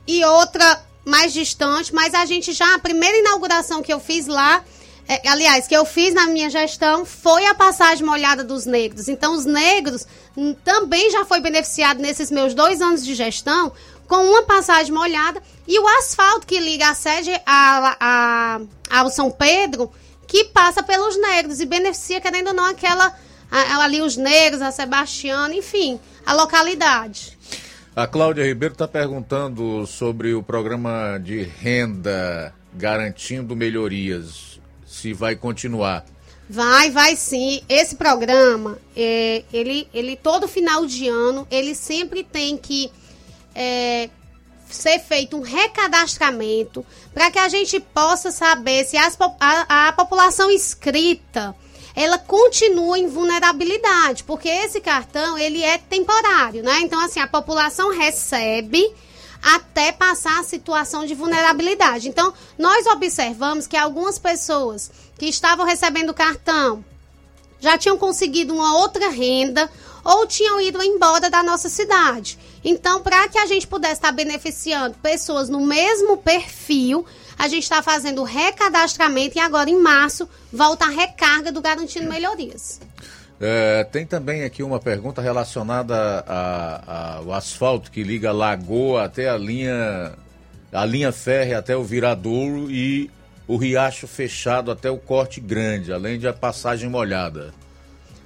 [0.07, 4.62] e outra mais distante, mas a gente já, a primeira inauguração que eu fiz lá,
[5.09, 9.09] é, aliás, que eu fiz na minha gestão, foi a passagem molhada dos negros.
[9.09, 10.07] Então, os negros
[10.65, 13.73] também já foi beneficiado nesses meus dois anos de gestão
[14.07, 18.61] com uma passagem molhada e o asfalto que liga a sede a, a-
[19.01, 19.91] ao São Pedro,
[20.27, 23.15] que passa pelos negros e beneficia, querendo ou não, aquela
[23.81, 27.31] ali os negros, a Sebastiana, enfim, a localidade.
[27.94, 36.02] A Cláudia Ribeiro está perguntando sobre o programa de renda garantindo melhorias, se vai continuar.
[36.48, 37.60] Vai, vai sim.
[37.69, 42.90] Esse programa, é, ele, ele todo final de ano, ele sempre tem que
[43.55, 44.09] é,
[44.70, 50.51] ser feito um recadastramento para que a gente possa saber se as a, a população
[50.51, 51.55] inscrita
[51.94, 56.81] ela continua em vulnerabilidade, porque esse cartão ele é temporário, né?
[56.81, 58.93] Então assim a população recebe
[59.43, 62.09] até passar a situação de vulnerabilidade.
[62.09, 66.85] Então nós observamos que algumas pessoas que estavam recebendo cartão
[67.60, 69.70] já tinham conseguido uma outra renda
[70.05, 72.39] ou tinham ido embora da nossa cidade.
[72.64, 77.06] Então, para que a gente pudesse estar beneficiando pessoas no mesmo perfil,
[77.43, 82.09] a gente está fazendo o recadastramento e agora em março volta a recarga do Garantindo
[82.09, 82.81] Melhorias.
[83.40, 89.28] É, tem também aqui uma pergunta relacionada a- ao asfalto que liga a Lagoa até
[89.28, 90.12] a linha,
[90.73, 93.10] a linha férrea até o Viradouro e
[93.48, 97.52] o Riacho fechado até o Corte Grande, além de a passagem molhada.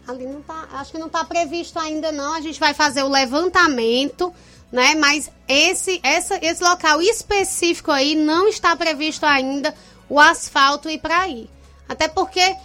[0.06, 2.34] Ali não tá, acho que não está previsto ainda não.
[2.34, 4.30] A gente vai fazer o levantamento,
[4.70, 4.94] né?
[4.94, 9.74] Mas esse, essa, esse local específico aí não está previsto ainda
[10.08, 11.48] o asfalto ir para aí.
[11.88, 12.56] Até porque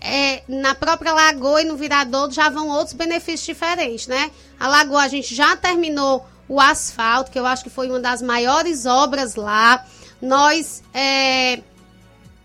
[0.00, 4.30] é, na própria lagoa e no Viradouro já vão outros benefícios diferentes, né?
[4.58, 8.22] A lagoa a gente já terminou o asfalto, que eu acho que foi uma das
[8.22, 9.84] maiores obras lá.
[10.20, 11.60] Nós é,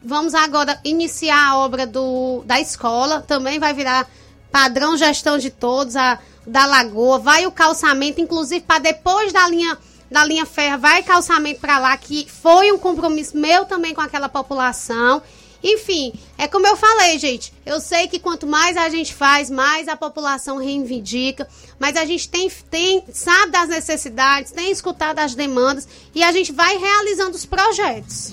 [0.03, 3.21] Vamos agora iniciar a obra do, da escola.
[3.21, 4.09] Também vai virar
[4.51, 7.19] padrão gestão de todos, a, da lagoa.
[7.19, 9.77] Vai o calçamento, inclusive para depois da linha
[10.09, 14.27] da linha ferra, vai calçamento para lá, que foi um compromisso meu também com aquela
[14.27, 15.23] população.
[15.63, 17.53] Enfim, é como eu falei, gente.
[17.65, 21.47] Eu sei que quanto mais a gente faz, mais a população reivindica.
[21.79, 26.51] Mas a gente tem, tem sabe das necessidades, tem escutado as demandas e a gente
[26.51, 28.31] vai realizando os projetos.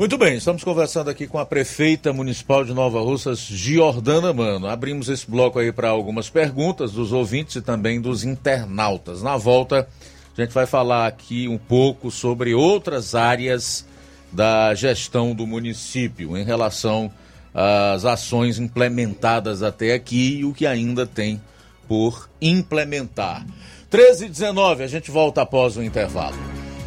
[0.00, 4.66] Muito bem, estamos conversando aqui com a prefeita municipal de Nova Russas, Giordana Mano.
[4.66, 9.22] Abrimos esse bloco aí para algumas perguntas dos ouvintes e também dos internautas.
[9.22, 9.86] Na volta,
[10.34, 13.84] a gente vai falar aqui um pouco sobre outras áreas
[14.32, 17.12] da gestão do município em relação
[17.52, 21.38] às ações implementadas até aqui e o que ainda tem
[21.86, 23.44] por implementar.
[23.90, 26.38] 13 e 19, a gente volta após o intervalo.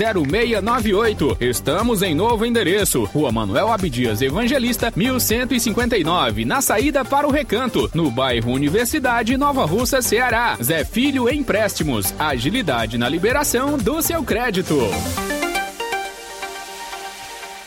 [0.00, 1.36] 0698.
[1.40, 3.04] Estamos em novo endereço.
[3.04, 10.00] Rua Manuel Abdias Evangelista, 1159, na saída para o Recanto, no bairro Universidade, Nova Russa,
[10.00, 10.56] Ceará.
[10.62, 12.14] Zé Filho Empréstimos.
[12.18, 14.78] Agilidade na liberação do seu crédito.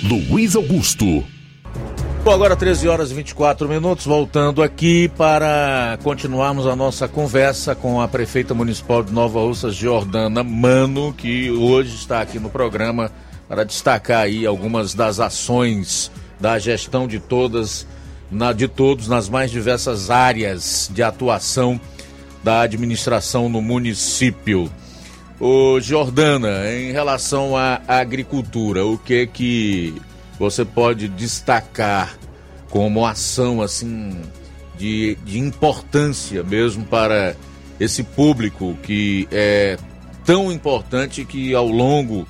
[0.02, 1.24] Luiz Augusto.
[2.24, 8.00] Bom, agora 13 horas e 24 minutos, voltando aqui para continuarmos a nossa conversa com
[8.00, 13.12] a prefeita municipal de Nova Russas, Jordana Mano, que hoje está aqui no programa
[13.48, 16.10] para destacar aí algumas das ações
[16.40, 17.86] da gestão de todas,
[18.30, 21.80] na, de todos nas mais diversas áreas de atuação
[22.42, 24.70] da administração no município.
[25.38, 29.94] Ô Jordana, em relação à agricultura, o que que
[30.38, 32.16] você pode destacar
[32.70, 34.20] como ação assim
[34.78, 37.34] de, de importância mesmo para
[37.78, 39.76] esse público que é
[40.24, 42.26] tão importante que ao longo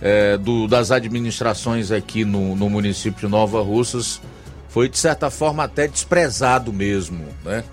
[0.00, 4.20] é, do, das administrações aqui no, no município de Nova Russas
[4.68, 7.64] foi de certa forma até desprezado mesmo, né?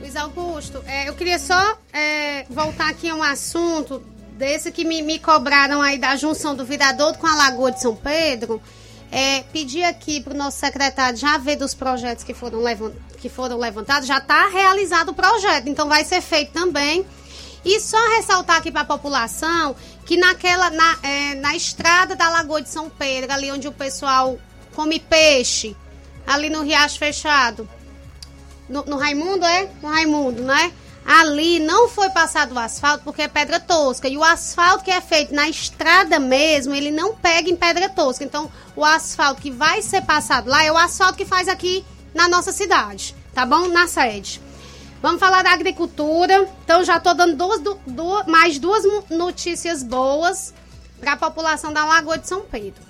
[0.00, 4.02] Luiz Augusto, é, eu queria só é, voltar aqui a um assunto
[4.38, 7.94] desse que me, me cobraram aí da junção do Viradouro com a Lagoa de São
[7.94, 8.62] Pedro.
[9.10, 13.28] É, pedir aqui para o nosso secretário já ver dos projetos que foram, levant, que
[13.28, 17.04] foram levantados, já está realizado o projeto, então vai ser feito também.
[17.64, 19.74] E só ressaltar aqui para a população
[20.04, 24.38] que naquela na, é, na estrada da Lagoa de São Pedro, ali onde o pessoal
[24.74, 25.76] come peixe,
[26.26, 27.68] ali no Riacho Fechado,
[28.68, 29.68] no, no Raimundo, é?
[29.82, 30.72] No Raimundo, né?
[31.06, 34.08] Ali não foi passado o asfalto porque é pedra tosca.
[34.08, 38.24] E o asfalto que é feito na estrada mesmo, ele não pega em pedra tosca.
[38.24, 41.82] Então, o asfalto que vai ser passado lá é o asfalto que faz aqui
[42.14, 43.68] na nossa cidade, tá bom?
[43.68, 44.40] Na sede.
[45.00, 46.48] Vamos falar da agricultura.
[46.64, 50.52] Então, já estou dando duas, duas, mais duas notícias boas
[50.98, 52.82] para a população da Lagoa de São Pedro.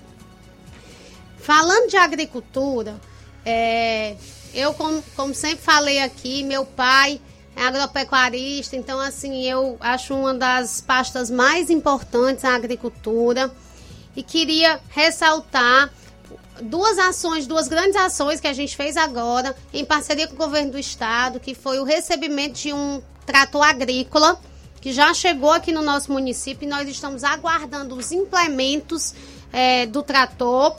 [1.37, 2.99] Falando de agricultura,
[3.45, 4.15] é,
[4.53, 7.21] eu, como, como sempre falei aqui, meu pai
[7.55, 13.51] é agropecuarista, então, assim, eu acho uma das pastas mais importantes a agricultura.
[14.15, 15.91] E queria ressaltar
[16.61, 20.71] duas ações, duas grandes ações que a gente fez agora, em parceria com o governo
[20.71, 24.39] do estado, que foi o recebimento de um trator agrícola,
[24.81, 29.13] que já chegou aqui no nosso município, e nós estamos aguardando os implementos
[29.51, 30.75] é, do trator.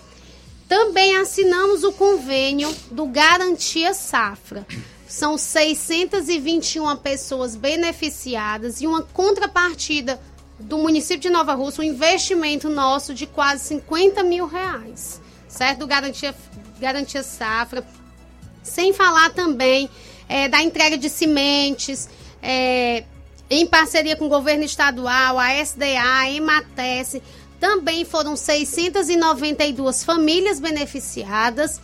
[0.69, 4.66] Também assinamos o convênio do Garantia Safra.
[5.07, 10.20] São 621 pessoas beneficiadas e uma contrapartida
[10.59, 15.20] do município de Nova Rússia, um investimento nosso de quase 50 mil reais
[15.51, 15.81] certo?
[15.81, 16.35] Do Garantia,
[16.78, 17.85] Garantia Safra.
[18.62, 19.90] Sem falar também
[20.28, 22.09] é, da entrega de sementes,
[22.43, 23.05] é,
[23.51, 27.22] em parceria com o governo estadual, a SDA, a Ematese,
[27.59, 31.81] também foram 692 famílias beneficiadas.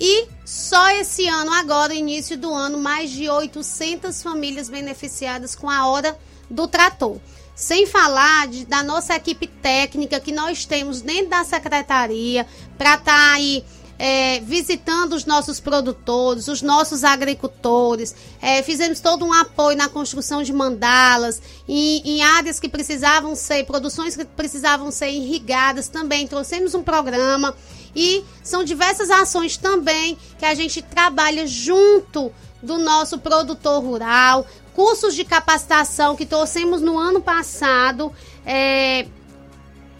[0.00, 5.86] E só esse ano, agora, início do ano, mais de 800 famílias beneficiadas com a
[5.86, 6.18] hora
[6.48, 7.18] do trator.
[7.60, 12.46] Sem falar de, da nossa equipe técnica que nós temos dentro da secretaria
[12.78, 13.62] para estar tá aí
[13.98, 18.14] é, visitando os nossos produtores, os nossos agricultores.
[18.40, 23.66] É, fizemos todo um apoio na construção de mandalas, em, em, áreas que precisavam ser,
[23.66, 26.26] produções que precisavam ser irrigadas também.
[26.26, 27.54] Trouxemos um programa
[27.94, 32.32] e são diversas ações também que a gente trabalha junto
[32.62, 38.12] do nosso produtor rural, cursos de capacitação que trouxemos no ano passado,
[38.44, 39.06] é,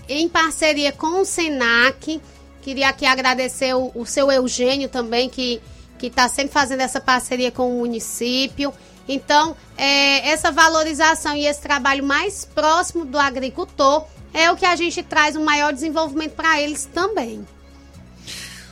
[0.09, 2.21] em parceria com o SENAC.
[2.63, 5.61] Queria aqui agradecer o, o seu Eugênio também, que
[6.03, 8.73] está sempre fazendo essa parceria com o município.
[9.09, 14.77] Então, é, essa valorização e esse trabalho mais próximo do agricultor é o que a
[14.77, 17.45] gente traz um maior desenvolvimento para eles também.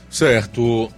[0.09, 0.91] Certo.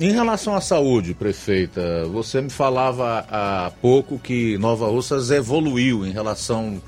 [0.00, 6.10] Em relação à saúde, prefeita, você me falava há pouco que Nova Russas evoluiu em
[6.10, 6.82] relação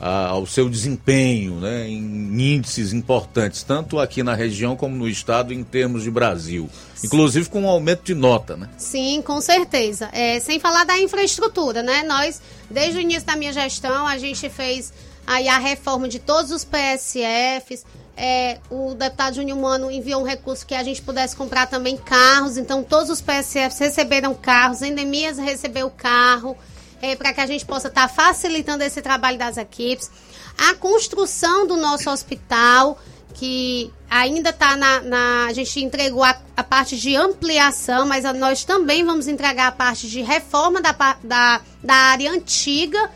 [0.00, 5.64] ao seu desempenho né, em índices importantes, tanto aqui na região como no estado, em
[5.64, 6.70] termos de Brasil.
[7.02, 8.68] Inclusive com um aumento de nota, né?
[8.76, 10.08] Sim, com certeza.
[10.12, 12.04] É, sem falar da infraestrutura, né?
[12.04, 12.40] Nós,
[12.70, 14.92] desde o início da minha gestão, a gente fez
[15.26, 17.84] aí a reforma de todos os PSFs.
[18.20, 22.56] É, o deputado Júnior Mano enviou um recurso que a gente pudesse comprar também carros.
[22.56, 26.56] Então, todos os PSFs receberam carros, Endemias recebeu carro
[27.00, 30.10] é, para que a gente possa estar tá facilitando esse trabalho das equipes.
[30.56, 32.98] A construção do nosso hospital,
[33.34, 38.32] que ainda está na, na, A gente entregou a, a, parte de ampliação, mas a,
[38.32, 40.92] nós também vamos entregar a parte de reforma da,
[41.22, 43.10] da, da área antiga.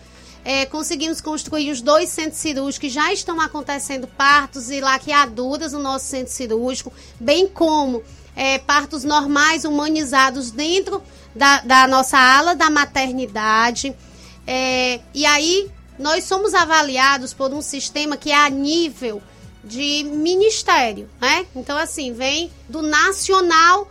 [0.44, 5.78] É, conseguimos construir os dois centros cirúrgicos que já estão acontecendo partos e laqueaduras no
[5.78, 8.02] nosso centro cirúrgico, bem como
[8.35, 11.02] é, partos normais humanizados dentro
[11.35, 13.94] da, da nossa ala da maternidade.
[14.47, 19.23] É, e aí nós somos avaliados por um sistema que é a nível
[19.62, 21.47] de ministério, né?
[21.55, 23.89] Então, assim, vem do nacional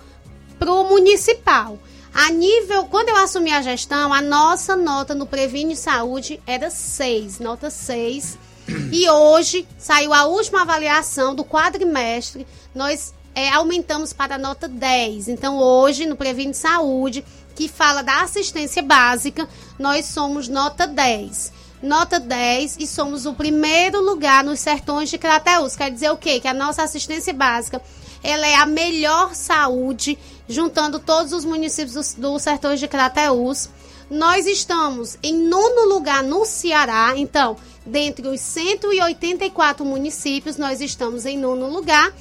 [0.60, 1.80] para o municipal.
[2.13, 7.39] A nível, quando eu assumi a gestão, a nossa nota no Previne Saúde era 6,
[7.39, 8.38] nota 6.
[8.91, 15.29] E hoje saiu a última avaliação do quadrimestre, nós é, aumentamos para a nota 10.
[15.29, 17.23] Então, hoje, no Previne Saúde,
[17.55, 19.47] que fala da assistência básica,
[19.79, 21.53] nós somos nota 10.
[21.81, 25.75] Nota 10 e somos o primeiro lugar nos sertões de Crateus.
[25.75, 26.39] Quer dizer o quê?
[26.39, 27.81] Que a nossa assistência básica
[28.23, 30.17] ela é a melhor saúde,
[30.52, 33.69] juntando todos os municípios dos do sertões de Crateus.
[34.10, 37.56] Nós estamos em nono lugar no Ceará, então,
[37.86, 42.14] dentre os 184 municípios, nós estamos em nono lugar.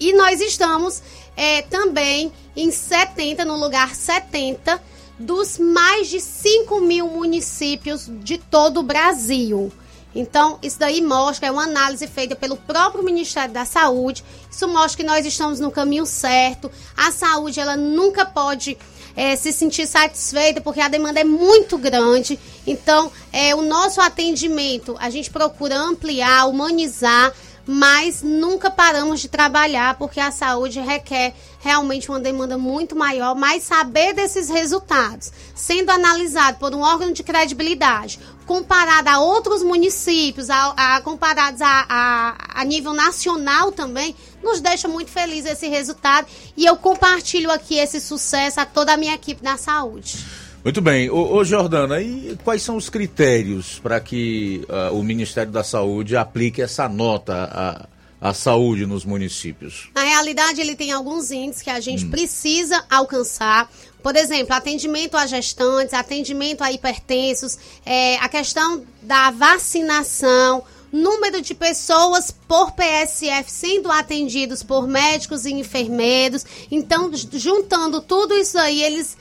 [0.00, 1.02] E nós estamos
[1.36, 4.82] é, também em 70, no lugar 70,
[5.18, 9.70] dos mais de 5 mil municípios de todo o Brasil.
[10.14, 14.24] Então, isso daí mostra, é uma análise feita pelo próprio Ministério da Saúde.
[14.50, 16.70] Isso mostra que nós estamos no caminho certo.
[16.96, 18.76] A saúde, ela nunca pode
[19.16, 22.38] é, se sentir satisfeita, porque a demanda é muito grande.
[22.66, 27.32] Então, é, o nosso atendimento, a gente procura ampliar, humanizar
[27.66, 33.62] mas nunca paramos de trabalhar porque a saúde requer realmente uma demanda muito maior, mas
[33.62, 40.96] saber desses resultados, sendo analisado por um órgão de credibilidade, comparado a outros municípios, a,
[40.96, 46.64] a comparados a, a, a nível nacional também, nos deixa muito feliz esse resultado e
[46.64, 50.18] eu compartilho aqui esse sucesso a toda a minha equipe da saúde.
[50.64, 51.10] Muito bem.
[51.10, 56.16] Ô, ô Jordana, e quais são os critérios para que uh, o Ministério da Saúde
[56.16, 57.88] aplique essa nota
[58.20, 59.90] à, à saúde nos municípios?
[59.92, 62.10] Na realidade, ele tem alguns índices que a gente hum.
[62.10, 63.68] precisa alcançar.
[64.02, 71.54] Por exemplo, atendimento a gestantes, atendimento a hipertensos, é, a questão da vacinação, número de
[71.54, 76.44] pessoas por PSF sendo atendidos por médicos e enfermeiros.
[76.70, 79.16] Então, juntando tudo isso aí, eles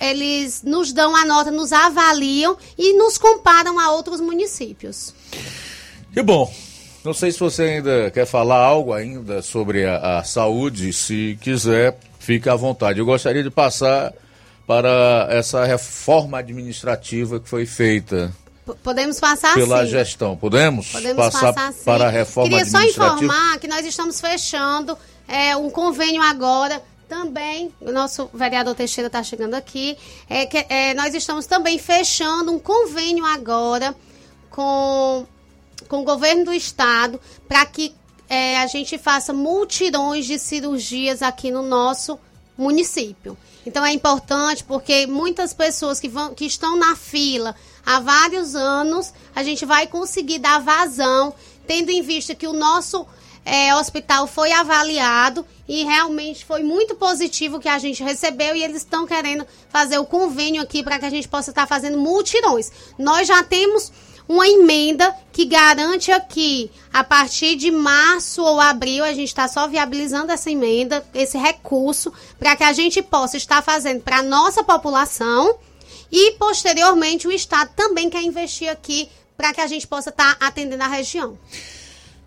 [0.00, 5.14] eles nos dão a nota, nos avaliam e nos comparam a outros municípios.
[6.12, 6.52] Que bom.
[7.04, 11.98] Não sei se você ainda quer falar algo ainda sobre a, a saúde, se quiser,
[12.22, 12.98] fique à vontade.
[12.98, 14.12] Eu gostaria de passar
[14.66, 18.32] para essa reforma administrativa que foi feita
[18.82, 19.90] Podemos passar pela sim.
[19.90, 20.36] gestão.
[20.36, 20.92] Podemos?
[20.92, 23.16] Podemos passar, passar para a reforma Queria administrativa.
[23.16, 24.96] Queria só informar que nós estamos fechando
[25.26, 29.98] é, um convênio agora também, o nosso vereador Teixeira está chegando aqui,
[30.30, 33.94] é que é, nós estamos também fechando um convênio agora
[34.48, 35.26] com,
[35.88, 37.94] com o governo do estado para que
[38.32, 42.18] é, a gente faça multirões de cirurgias aqui no nosso
[42.56, 43.36] município.
[43.66, 47.54] Então é importante porque muitas pessoas que, vão, que estão na fila
[47.84, 51.34] há vários anos, a gente vai conseguir dar vazão,
[51.66, 53.06] tendo em vista que o nosso
[53.44, 58.78] é, hospital foi avaliado e realmente foi muito positivo que a gente recebeu e eles
[58.78, 62.72] estão querendo fazer o convênio aqui para que a gente possa estar fazendo multirões.
[62.98, 63.92] Nós já temos
[64.28, 69.66] uma emenda que garante aqui, a partir de março ou abril, a gente está só
[69.66, 74.62] viabilizando essa emenda, esse recurso, para que a gente possa estar fazendo para a nossa
[74.62, 75.56] população
[76.10, 80.82] e, posteriormente, o Estado também quer investir aqui para que a gente possa estar atendendo
[80.82, 81.38] a região.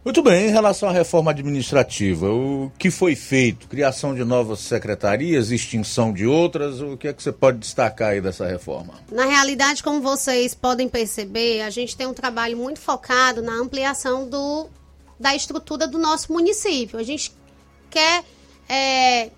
[0.06, 3.68] Muito bem, em relação à reforma administrativa, o que foi feito?
[3.68, 8.22] Criação de novas secretarias, extinção de outras, o que é que você pode destacar aí
[8.22, 8.94] dessa reforma?
[9.11, 14.30] Na realidade, como vocês podem perceber, a gente tem um trabalho muito focado na ampliação
[14.30, 14.68] do,
[15.19, 16.99] da estrutura do nosso município.
[16.99, 17.32] A gente
[17.90, 18.23] quer,
[18.69, 19.32] é,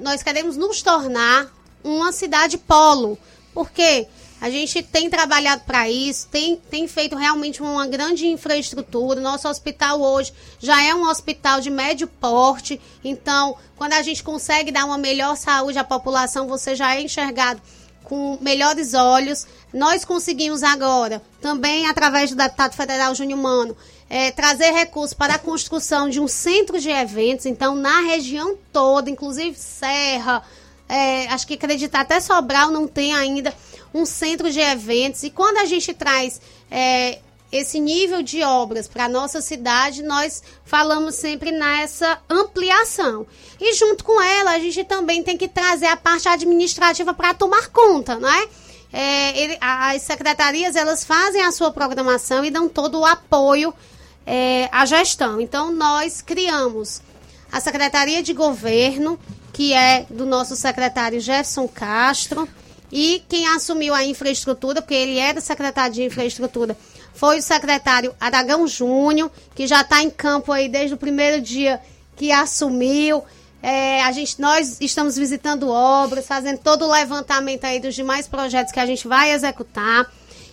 [0.00, 3.18] nós queremos nos tornar uma cidade polo,
[3.52, 4.06] porque
[4.46, 9.20] a gente tem trabalhado para isso, tem, tem feito realmente uma grande infraestrutura.
[9.20, 12.80] Nosso hospital hoje já é um hospital de médio porte.
[13.02, 17.60] Então, quando a gente consegue dar uma melhor saúde à população, você já é enxergado
[18.04, 19.48] com melhores olhos.
[19.74, 23.76] Nós conseguimos agora, também através do deputado federal Júnior Mano,
[24.08, 27.46] é, trazer recursos para a construção de um centro de eventos.
[27.46, 30.44] Então, na região toda, inclusive Serra,
[30.88, 33.52] é, acho que acreditar até Sobral não tem ainda
[33.96, 35.22] um centro de eventos.
[35.22, 36.40] E quando a gente traz
[36.70, 37.18] é,
[37.50, 43.26] esse nível de obras para a nossa cidade, nós falamos sempre nessa ampliação.
[43.60, 47.68] E junto com ela, a gente também tem que trazer a parte administrativa para tomar
[47.68, 48.48] conta, não é?
[48.92, 53.72] é ele, as secretarias, elas fazem a sua programação e dão todo o apoio
[54.26, 55.40] é, à gestão.
[55.40, 57.00] Então, nós criamos
[57.50, 59.18] a Secretaria de Governo,
[59.52, 62.46] que é do nosso secretário Jefferson Castro,
[62.98, 66.74] e quem assumiu a infraestrutura, porque ele era secretário de infraestrutura,
[67.12, 71.78] foi o secretário Aragão Júnior, que já está em campo aí desde o primeiro dia
[72.16, 73.22] que assumiu.
[73.62, 78.72] É, a gente, nós estamos visitando obras, fazendo todo o levantamento aí dos demais projetos
[78.72, 80.10] que a gente vai executar.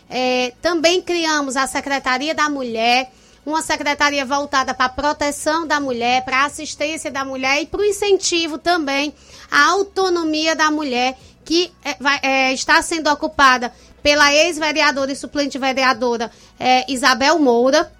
[0.09, 3.09] É, também criamos a Secretaria da Mulher,
[3.45, 7.81] uma secretaria voltada para a proteção da mulher, para a assistência da mulher e para
[7.81, 9.13] o incentivo também
[9.51, 15.57] à autonomia da mulher, que é, vai, é, está sendo ocupada pela ex-vereadora e suplente
[15.57, 17.91] vereadora é, Isabel Moura.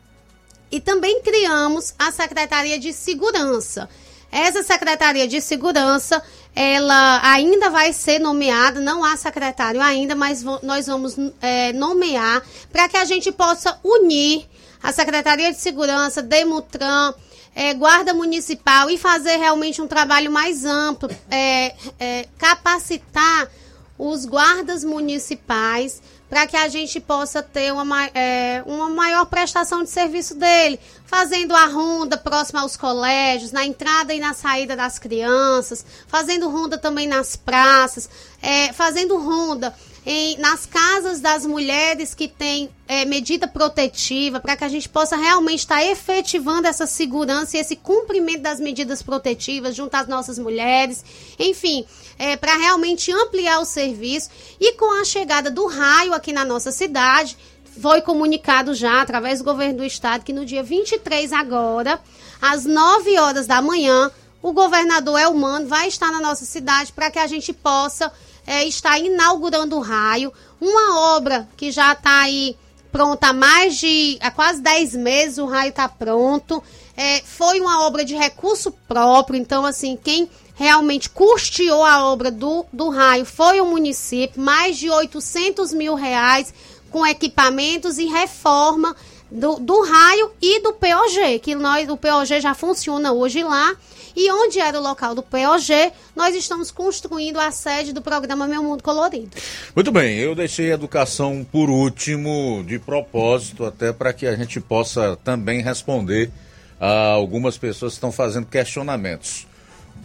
[0.72, 3.88] E também criamos a Secretaria de Segurança.
[4.32, 6.22] Essa Secretaria de Segurança,
[6.56, 12.41] ela ainda vai ser nomeada, não há secretário ainda, mas nós vamos é, nomear
[12.72, 14.49] para que a gente possa unir
[14.82, 17.14] a Secretaria de Segurança, Demutran,
[17.55, 23.49] é, Guarda Municipal e fazer realmente um trabalho mais amplo, é, é, capacitar
[23.97, 29.89] os guardas municipais para que a gente possa ter uma, é, uma maior prestação de
[29.91, 35.85] serviço dele, fazendo a ronda próxima aos colégios, na entrada e na saída das crianças,
[36.07, 38.09] fazendo ronda também nas praças,
[38.41, 39.75] é, fazendo ronda
[40.05, 45.15] em, nas casas das mulheres que têm é, medida protetiva, para que a gente possa
[45.15, 50.38] realmente estar tá efetivando essa segurança e esse cumprimento das medidas protetivas junto às nossas
[50.38, 51.03] mulheres,
[51.39, 51.85] enfim,
[52.19, 54.30] é, para realmente ampliar o serviço.
[54.59, 57.38] E com a chegada do raio aqui na nossa cidade,
[57.80, 61.99] foi comunicado já através do governo do estado que no dia 23 agora,
[62.41, 64.11] às 9 horas da manhã,
[64.41, 68.11] o governador Elmano vai estar na nossa cidade para que a gente possa
[68.45, 72.56] é, está inaugurando o raio, uma obra que já está aí
[72.91, 76.64] pronta há mais de há quase 10 meses, o raio está pronto.
[76.95, 82.64] É, foi uma obra de recurso próprio, então assim, quem realmente custeou a obra do,
[82.72, 86.53] do raio foi o município, mais de 800 mil reais
[86.91, 88.95] com equipamentos e reforma
[89.32, 93.76] do, do raio e do POG, que nós, o POG já funciona hoje lá
[94.15, 98.64] e onde era o local do POG, nós estamos construindo a sede do programa Meu
[98.64, 99.31] Mundo Colorido.
[99.76, 104.60] Muito bem, eu deixei a educação por último, de propósito, até para que a gente
[104.60, 106.31] possa também responder
[106.80, 109.48] a algumas pessoas que estão fazendo questionamentos.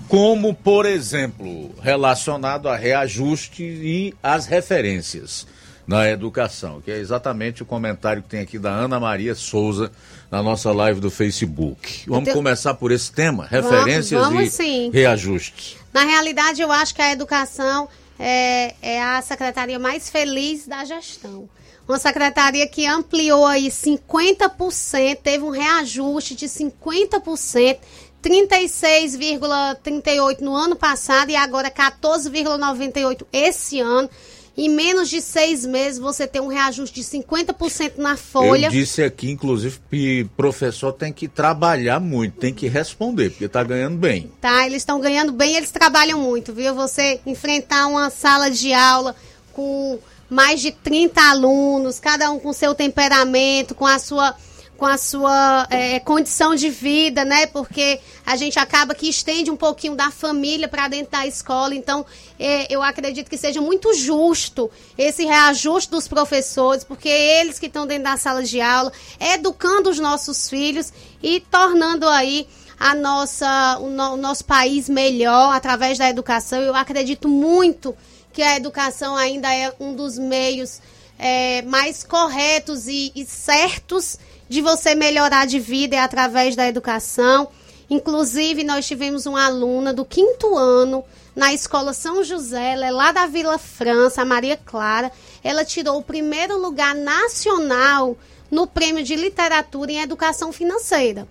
[0.06, 5.46] Como, por exemplo, relacionado a reajuste e as referências
[5.88, 9.90] na educação, que é exatamente o comentário que tem aqui da Ana Maria Souza
[10.30, 12.04] na nossa live do Facebook.
[12.06, 12.36] Vamos tenho...
[12.36, 14.90] começar por esse tema, referências vamos, vamos, e sim.
[14.92, 15.76] reajustes.
[15.92, 17.88] Na realidade, eu acho que a educação
[18.18, 21.48] é, é a secretaria mais feliz da gestão.
[21.88, 27.78] Uma secretaria que ampliou aí 50%, teve um reajuste de 50%,
[28.22, 34.10] 36,38 no ano passado e agora 14,98 esse ano.
[34.58, 38.66] Em menos de seis meses você tem um reajuste de 50% na folha.
[38.66, 43.62] Eu disse aqui, inclusive, que professor tem que trabalhar muito, tem que responder, porque está
[43.62, 44.32] ganhando bem.
[44.40, 46.74] Tá, eles estão ganhando bem eles trabalham muito, viu?
[46.74, 49.14] Você enfrentar uma sala de aula
[49.52, 54.34] com mais de 30 alunos, cada um com seu temperamento, com a sua
[54.78, 57.46] com a sua é, condição de vida, né?
[57.46, 61.74] Porque a gente acaba que estende um pouquinho da família para dentro da escola.
[61.74, 62.06] Então,
[62.38, 67.88] é, eu acredito que seja muito justo esse reajuste dos professores, porque eles que estão
[67.88, 72.46] dentro da sala de aula, educando os nossos filhos e tornando aí
[72.78, 76.62] a nossa, o, no, o nosso país melhor através da educação.
[76.62, 77.96] Eu acredito muito
[78.32, 80.80] que a educação ainda é um dos meios
[81.18, 84.16] é, mais corretos e, e certos
[84.48, 87.48] de você melhorar de vida é através da educação.
[87.90, 91.04] Inclusive, nós tivemos uma aluna do quinto ano
[91.34, 95.12] na escola São José, ela é lá da Vila França, a Maria Clara.
[95.42, 98.16] Ela tirou o primeiro lugar nacional
[98.50, 101.28] no prêmio de literatura em educação financeira.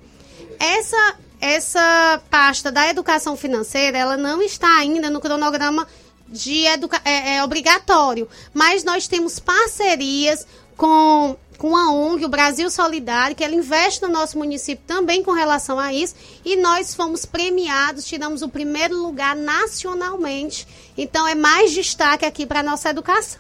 [0.60, 5.88] Essa essa pasta da educação financeira, ela não está ainda no cronograma
[6.28, 12.70] de educa é, é obrigatório, mas nós temos parcerias com com a ONG, o Brasil
[12.70, 16.16] Solidário, que ela investe no nosso município também com relação a isso,
[16.46, 20.68] e nós fomos premiados, tiramos o primeiro lugar nacionalmente.
[20.98, 23.40] Então é mais destaque aqui para a nossa educação.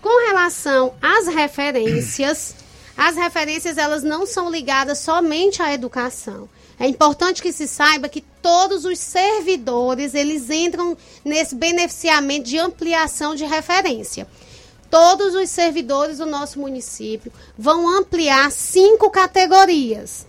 [0.00, 2.54] Com relação às referências,
[2.96, 6.48] as referências elas não são ligadas somente à educação.
[6.78, 13.34] É importante que se saiba que todos os servidores, eles entram nesse beneficiamento de ampliação
[13.34, 14.26] de referência
[14.94, 20.24] todos os servidores do nosso município vão ampliar cinco categorias.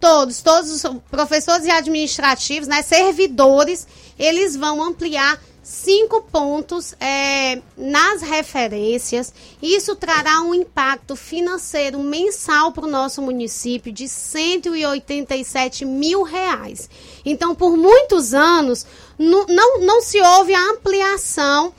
[0.00, 3.86] Todos, todos os professores e administrativos, né, servidores,
[4.18, 9.32] eles vão ampliar cinco pontos é, nas referências.
[9.62, 16.90] Isso trará um impacto financeiro mensal para o nosso município de 187 mil reais.
[17.24, 18.84] Então, por muitos anos,
[19.16, 21.72] não, não, não se houve a ampliação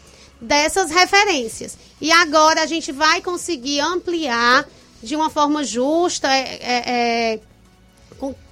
[0.45, 1.77] dessas referências.
[1.99, 4.65] E agora a gente vai conseguir ampliar
[5.01, 7.39] de uma forma justa, é, é, é,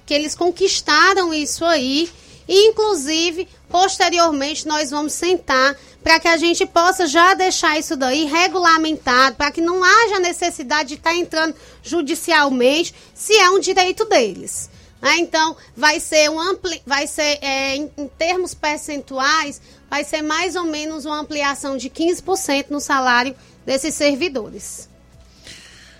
[0.06, 2.10] que eles conquistaram isso aí.
[2.46, 8.26] E, inclusive, posteriormente, nós vamos sentar para que a gente possa já deixar isso daí
[8.26, 14.04] regulamentado, para que não haja necessidade de estar tá entrando judicialmente, se é um direito
[14.04, 14.68] deles.
[15.00, 15.16] Né?
[15.18, 19.60] Então, vai ser um ampli, vai ser é, em, em termos percentuais,
[19.94, 23.32] vai ser mais ou menos uma ampliação de 15% no salário
[23.64, 24.88] desses servidores.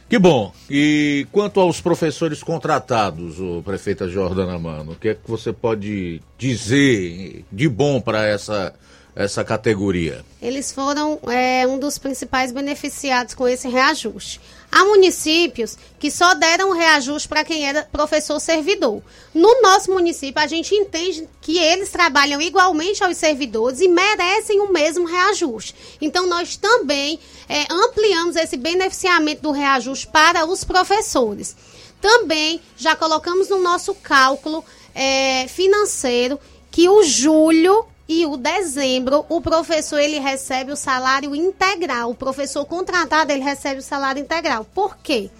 [0.08, 0.52] Que bom.
[0.68, 6.20] E quanto aos professores contratados, o prefeita Jordana Mano, o que é que você pode
[6.36, 8.74] dizer de bom para essa
[9.14, 10.24] essa categoria?
[10.42, 14.40] Eles foram é, um dos principais beneficiados com esse reajuste.
[14.74, 19.00] Há municípios que só deram reajuste para quem era professor servidor.
[19.32, 24.72] No nosso município, a gente entende que eles trabalham igualmente aos servidores e merecem o
[24.72, 25.76] mesmo reajuste.
[26.00, 31.54] Então, nós também é, ampliamos esse beneficiamento do reajuste para os professores.
[32.00, 36.36] Também já colocamos no nosso cálculo é, financeiro
[36.72, 42.10] que o julho e o dezembro, o professor ele recebe o salário integral.
[42.10, 44.66] O professor contratado ele recebe o salário integral.
[44.74, 45.30] Por quê?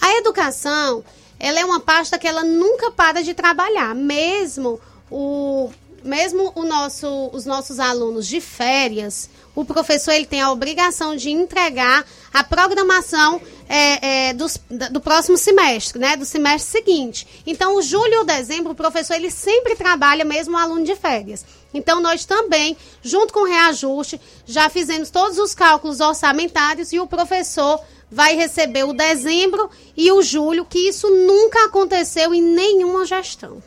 [0.00, 1.02] A educação,
[1.38, 5.70] ela é uma pasta que ela nunca para de trabalhar, mesmo o
[6.04, 11.30] mesmo o nosso, os nossos alunos de férias, o professor ele tem a obrigação de
[11.30, 14.60] entregar a programação é, é, dos,
[14.90, 17.26] do próximo semestre, né, do semestre seguinte.
[17.46, 20.94] Então, o julho e o dezembro, o professor ele sempre trabalha mesmo o aluno de
[20.94, 21.44] férias.
[21.74, 27.06] Então, nós também, junto com o reajuste, já fizemos todos os cálculos orçamentários e o
[27.06, 27.80] professor
[28.10, 33.60] vai receber o dezembro e o julho, que isso nunca aconteceu em nenhuma gestão.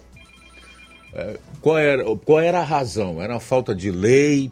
[1.13, 3.21] É, qual, era, qual era a razão?
[3.21, 4.49] Era a falta de lei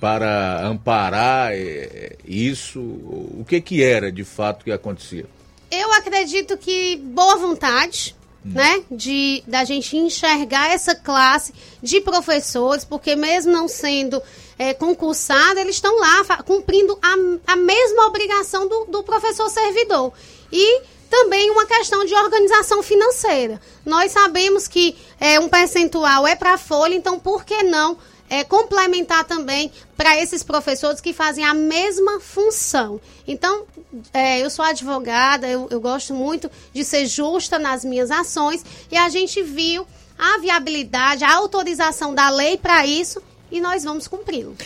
[0.00, 2.80] para amparar é, isso?
[2.80, 5.26] O que, que era de fato que acontecia?
[5.70, 8.14] Eu acredito que boa vontade,
[8.54, 11.52] né, de da gente enxergar essa classe
[11.82, 14.22] de professores, porque mesmo não sendo
[14.58, 20.12] é, concursado, eles estão lá cumprindo a, a mesma obrigação do, do professor servidor.
[20.52, 23.60] E também uma questão de organização financeira.
[23.84, 27.96] Nós sabemos que é, um percentual é para a folha, então por que não
[28.28, 33.00] é, complementar também para esses professores que fazem a mesma função.
[33.26, 33.64] Então,
[34.12, 38.96] é, eu sou advogada, eu, eu gosto muito de ser justa nas minhas ações e
[38.96, 39.86] a gente viu
[40.18, 44.56] a viabilidade, a autorização da lei para isso e nós vamos cumpri-lo.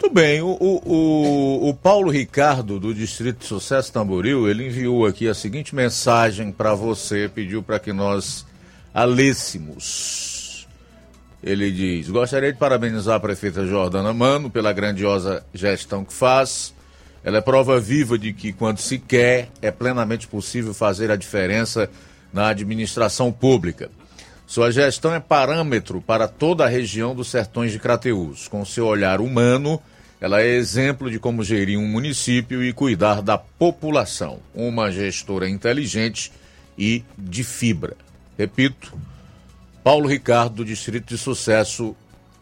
[0.00, 5.28] Muito bem, o, o, o, Paulo Ricardo, do Distrito de Sucesso Tamboril, ele enviou aqui
[5.28, 8.46] a seguinte mensagem para você, pediu para que nós
[8.94, 10.37] a lêssemos.
[11.42, 16.74] Ele diz: Gostaria de parabenizar a prefeita Jordana Mano pela grandiosa gestão que faz.
[17.22, 21.90] Ela é prova viva de que, quando se quer, é plenamente possível fazer a diferença
[22.32, 23.90] na administração pública.
[24.46, 28.48] Sua gestão é parâmetro para toda a região dos sertões de Crateús.
[28.48, 29.80] Com seu olhar humano,
[30.20, 34.38] ela é exemplo de como gerir um município e cuidar da população.
[34.54, 36.32] Uma gestora inteligente
[36.78, 37.94] e de fibra.
[38.38, 38.94] Repito,
[39.88, 41.96] Paulo Ricardo, do Distrito de Sucesso,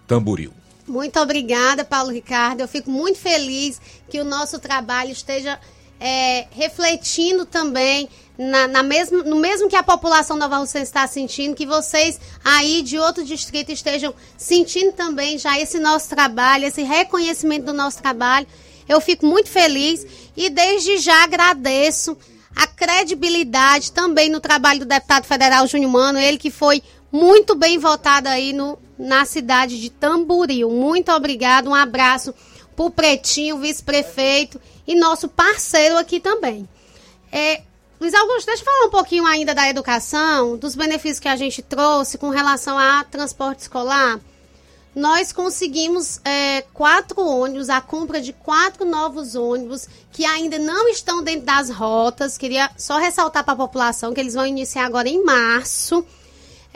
[0.04, 0.52] Tamboril.
[0.84, 2.60] Muito obrigada, Paulo Ricardo.
[2.60, 5.56] Eu fico muito feliz que o nosso trabalho esteja
[6.00, 11.54] é, refletindo também na, na mesmo, no mesmo que a população Nova Rússia está sentindo,
[11.54, 17.66] que vocês aí de outro distrito estejam sentindo também já esse nosso trabalho, esse reconhecimento
[17.66, 18.48] do nosso trabalho.
[18.88, 20.04] Eu fico muito feliz
[20.36, 22.18] e desde já agradeço
[22.56, 26.82] a credibilidade também no trabalho do deputado federal Júnior Mano, ele que foi
[27.16, 30.70] muito bem votado aí no, na cidade de Tamboril.
[30.70, 32.34] Muito obrigado, um abraço
[32.76, 36.68] pro Pretinho, vice-prefeito e nosso parceiro aqui também.
[37.32, 37.62] É,
[37.98, 41.62] Luiz Augusto, deixa eu falar um pouquinho ainda da educação, dos benefícios que a gente
[41.62, 44.20] trouxe com relação a transporte escolar.
[44.94, 51.22] Nós conseguimos é, quatro ônibus, a compra de quatro novos ônibus que ainda não estão
[51.22, 52.36] dentro das rotas.
[52.36, 56.04] Queria só ressaltar para a população que eles vão iniciar agora em março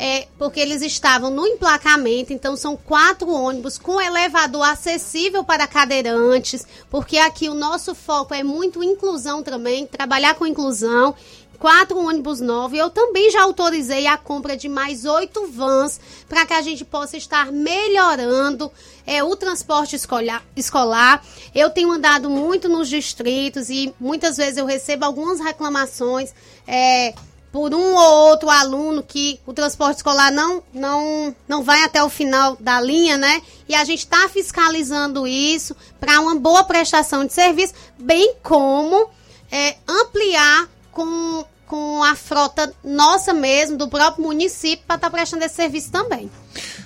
[0.03, 6.67] é, porque eles estavam no emplacamento, então são quatro ônibus com elevador acessível para cadeirantes,
[6.89, 11.15] porque aqui o nosso foco é muito inclusão também, trabalhar com inclusão.
[11.59, 12.79] Quatro ônibus novos.
[12.79, 17.19] Eu também já autorizei a compra de mais oito vans para que a gente possa
[17.19, 18.73] estar melhorando
[19.07, 21.23] é, o transporte escolar, escolar.
[21.55, 26.33] Eu tenho andado muito nos distritos e muitas vezes eu recebo algumas reclamações.
[26.67, 27.13] É,
[27.53, 32.09] por um ou outro aluno que o transporte escolar não, não, não vai até o
[32.09, 33.43] final da linha, né?
[33.69, 39.11] E a gente está fiscalizando isso para uma boa prestação de serviço, bem como
[39.51, 45.45] é, ampliar com, com a frota nossa mesmo, do próprio município, para estar tá prestando
[45.45, 46.31] esse serviço também.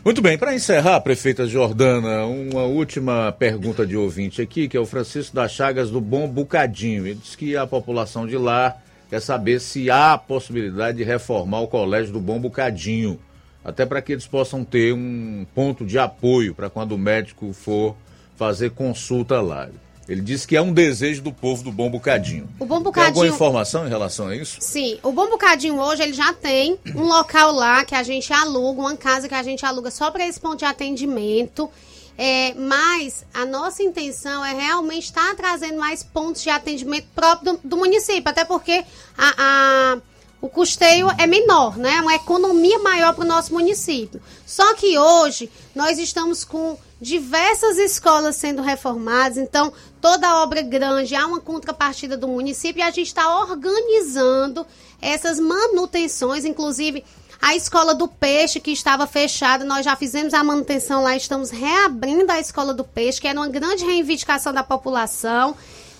[0.05, 4.86] Muito bem, para encerrar, prefeita Jordana, uma última pergunta de ouvinte aqui, que é o
[4.86, 7.07] Francisco das Chagas do Bom Bucadinho.
[7.07, 8.77] Ele diz que a população de lá
[9.15, 13.20] quer saber se há a possibilidade de reformar o Colégio do Bom Bocadinho,
[13.65, 17.95] até para que eles possam ter um ponto de apoio para quando o médico for
[18.35, 19.69] fazer consulta lá.
[20.09, 22.49] Ele disse que é um desejo do povo do Bom Bocadinho.
[22.59, 23.15] O Bom Bocadinho...
[23.15, 24.57] Tem alguma informação em relação a isso?
[24.61, 28.81] Sim, o Bom Bocadinho hoje ele já tem um local lá que a gente aluga,
[28.81, 31.70] uma casa que a gente aluga só para esse ponto de atendimento.
[32.16, 37.61] É, mas a nossa intenção é realmente estar trazendo mais pontos de atendimento próprio do,
[37.65, 38.85] do município, até porque
[39.19, 39.99] a, a,
[40.41, 41.97] o custeio é menor, né?
[41.97, 44.23] É uma economia maior para o nosso município.
[44.47, 51.27] Só que hoje nós estamos com diversas escolas sendo reformadas, então toda obra grande há
[51.27, 54.66] uma contrapartida do município e a gente está organizando
[55.03, 57.05] essas manutenções, inclusive
[57.40, 62.31] a escola do peixe, que estava fechada, nós já fizemos a manutenção lá, estamos reabrindo
[62.31, 65.56] a escola do peixe, que era uma grande reivindicação da população,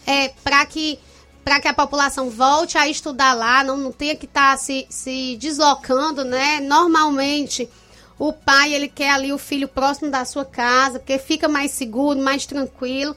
[0.07, 0.99] é, para que
[1.45, 4.87] para que a população volte a estudar lá, não, não tenha que estar tá se,
[4.89, 6.59] se deslocando, né?
[6.61, 7.69] Normalmente,
[8.19, 12.19] o pai, ele quer ali o filho próximo da sua casa, porque fica mais seguro,
[12.19, 13.15] mais tranquilo.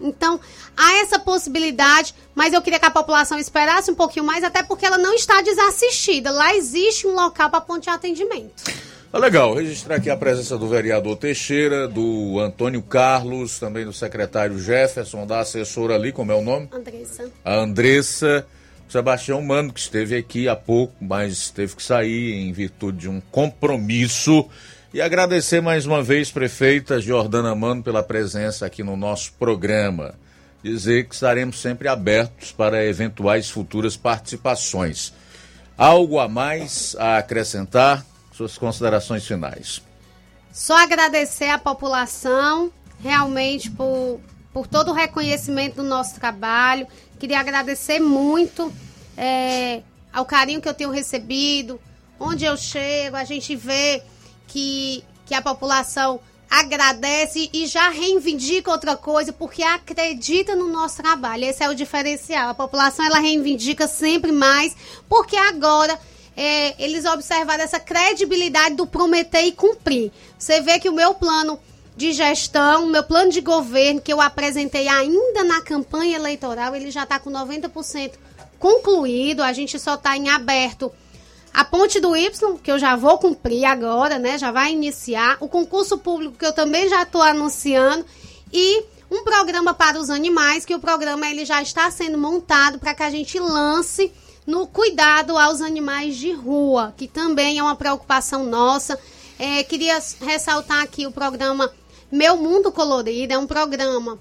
[0.00, 0.40] Então,
[0.76, 4.84] há essa possibilidade, mas eu queria que a população esperasse um pouquinho mais, até porque
[4.84, 6.30] ela não está desassistida.
[6.30, 8.64] Lá existe um local para ponte de atendimento.
[9.12, 14.58] Ah, legal, registrar aqui a presença do vereador Teixeira, do Antônio Carlos, também do secretário
[14.58, 16.68] Jefferson, da assessora ali, como é o nome?
[16.72, 17.30] Andressa.
[17.44, 18.46] A Andressa.
[18.88, 23.08] O Sebastião Mano, que esteve aqui há pouco, mas teve que sair em virtude de
[23.08, 24.48] um compromisso
[24.96, 30.14] e agradecer mais uma vez, prefeita Jordana Mano, pela presença aqui no nosso programa.
[30.62, 35.12] Dizer que estaremos sempre abertos para eventuais futuras participações.
[35.76, 38.06] Algo a mais a acrescentar?
[38.32, 39.82] Suas considerações finais.
[40.50, 44.18] Só agradecer à população, realmente, por,
[44.50, 46.86] por todo o reconhecimento do nosso trabalho.
[47.18, 48.72] Queria agradecer muito
[49.14, 51.78] é, ao carinho que eu tenho recebido.
[52.18, 54.02] Onde eu chego, a gente vê
[54.46, 56.20] que, que a população
[56.50, 61.44] agradece e já reivindica outra coisa porque acredita no nosso trabalho.
[61.44, 62.50] Esse é o diferencial.
[62.50, 64.76] A população ela reivindica sempre mais
[65.08, 65.98] porque agora
[66.36, 70.12] é, eles observaram essa credibilidade do prometer e cumprir.
[70.38, 71.58] Você vê que o meu plano
[71.96, 77.04] de gestão, meu plano de governo que eu apresentei ainda na campanha eleitoral, ele já
[77.04, 78.12] está com 90%
[78.58, 79.42] concluído.
[79.42, 80.92] A gente só está em aberto
[81.56, 84.36] a ponte do Y, que eu já vou cumprir agora, né?
[84.36, 85.38] Já vai iniciar.
[85.40, 88.04] O concurso público, que eu também já estou anunciando.
[88.52, 92.94] E um programa para os animais, que o programa ele já está sendo montado para
[92.94, 94.12] que a gente lance
[94.46, 98.98] no cuidado aos animais de rua, que também é uma preocupação nossa.
[99.38, 101.72] É, queria ressaltar aqui o programa
[102.12, 104.18] Meu Mundo Colorido, é um programa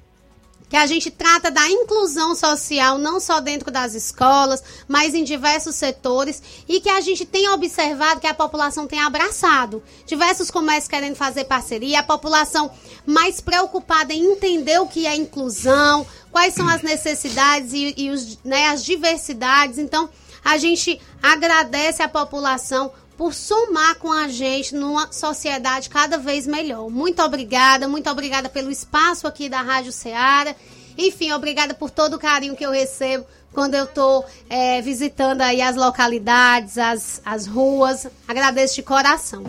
[0.70, 5.76] que a gente trata da inclusão social não só dentro das escolas, mas em diversos
[5.76, 9.84] setores e que a gente tem observado que a população tem abraçado.
[10.06, 12.72] Diversos comércios querendo fazer parceria, a população
[13.06, 18.40] mais preocupada em entender o que é inclusão, quais são as necessidades e, e os,
[18.44, 19.78] né, as diversidades.
[19.78, 20.10] Então,
[20.44, 26.90] a gente agradece a população por somar com a gente numa sociedade cada vez melhor.
[26.90, 30.56] Muito obrigada, muito obrigada pelo espaço aqui da Rádio Ceará.
[30.98, 35.62] Enfim, obrigada por todo o carinho que eu recebo quando eu estou é, visitando aí
[35.62, 38.08] as localidades, as, as ruas.
[38.28, 39.44] Agradeço de coração.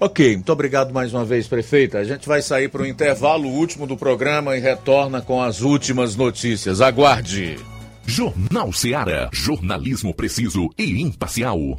[0.00, 1.98] Ok, muito obrigado mais uma vez, prefeita.
[1.98, 6.16] A gente vai sair para o intervalo último do programa e retorna com as últimas
[6.16, 6.80] notícias.
[6.80, 7.58] Aguarde.
[8.06, 11.78] Jornal Ceará, jornalismo preciso e imparcial.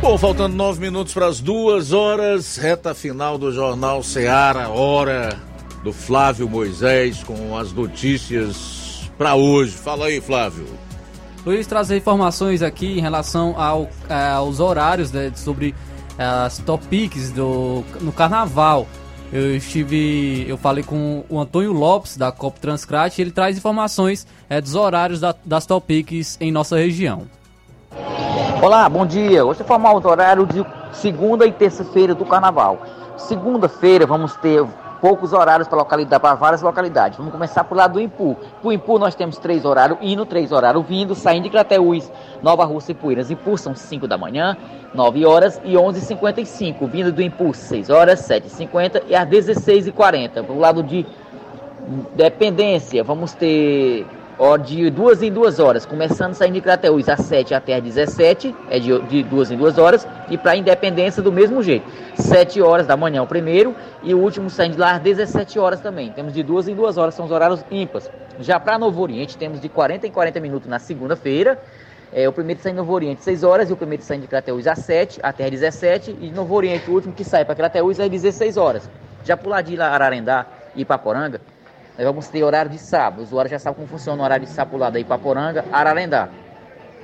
[0.00, 5.36] Bom, faltando nove minutos para as duas horas, reta final do Jornal Seara, hora
[5.82, 9.72] do Flávio Moisés com as notícias para hoje.
[9.72, 10.66] Fala aí, Flávio.
[11.44, 15.74] Luiz, trazer informações aqui em relação ao, eh, aos horários né, sobre
[16.16, 18.86] eh, as topics do, no carnaval.
[19.32, 24.26] Eu estive, eu falei com o Antônio Lopes da Cop Transcrat e ele traz informações
[24.48, 27.26] é, dos horários da, das topics em nossa região.
[28.62, 29.44] Olá, bom dia.
[29.44, 32.78] Hoje vou formar o horário de segunda e terça-feira do carnaval.
[33.16, 34.64] Segunda-feira vamos ter
[35.00, 37.18] poucos horários para localidade, para várias localidades.
[37.18, 38.36] Vamos começar por lado do Impu.
[38.62, 42.10] Por Impu nós temos três horários indo, três horários vindo, saindo de Crateús,
[42.42, 43.30] Nova Rússia e Poeiras.
[43.30, 44.56] Impu são 5 da manhã,
[44.94, 46.88] 9 horas e 11h55.
[46.88, 50.44] Vindo do Impu, 6 horas, 7h50 e às 16h40.
[50.44, 51.06] Pro lado de
[52.14, 54.04] Dependência, vamos ter
[54.64, 58.78] de duas em duas horas, começando saindo de Crateús às 7 até às 17, é
[58.78, 62.96] de, de duas em duas horas, e para Independência do mesmo jeito, 7 horas da
[62.96, 66.12] manhã o primeiro, e o último saindo de lá às 17 horas também.
[66.12, 68.08] Temos de duas em duas horas, são os horários ímpares.
[68.38, 71.60] Já para Novo Oriente, temos de 40 em 40 minutos na segunda-feira,
[72.12, 74.68] é, o primeiro sai em Novo Oriente 6 horas, e o primeiro sai de Crateús
[74.68, 78.08] às 7 até às 17, e Novo Oriente, o último que sai para Crateús às
[78.08, 78.88] 16 horas.
[79.24, 80.46] Já por lá de Ararendá
[80.76, 81.40] e Paporanga,
[81.98, 83.18] nós vamos ter horário de sábado.
[83.18, 86.28] O usuário já sabe como funciona o horário de sábado lá da Ipaporanga, Ararendá.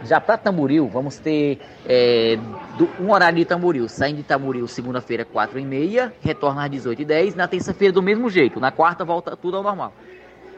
[0.05, 2.39] Já para Tamboril, vamos ter é,
[2.79, 3.89] do, um horário de Tamboril.
[3.89, 8.03] Saindo de Tamboril, segunda-feira, 4 e meia, retorna às 18 e 10 Na terça-feira, do
[8.03, 8.61] mesmo jeito.
[8.61, 9.93] Na quarta, volta tudo ao normal.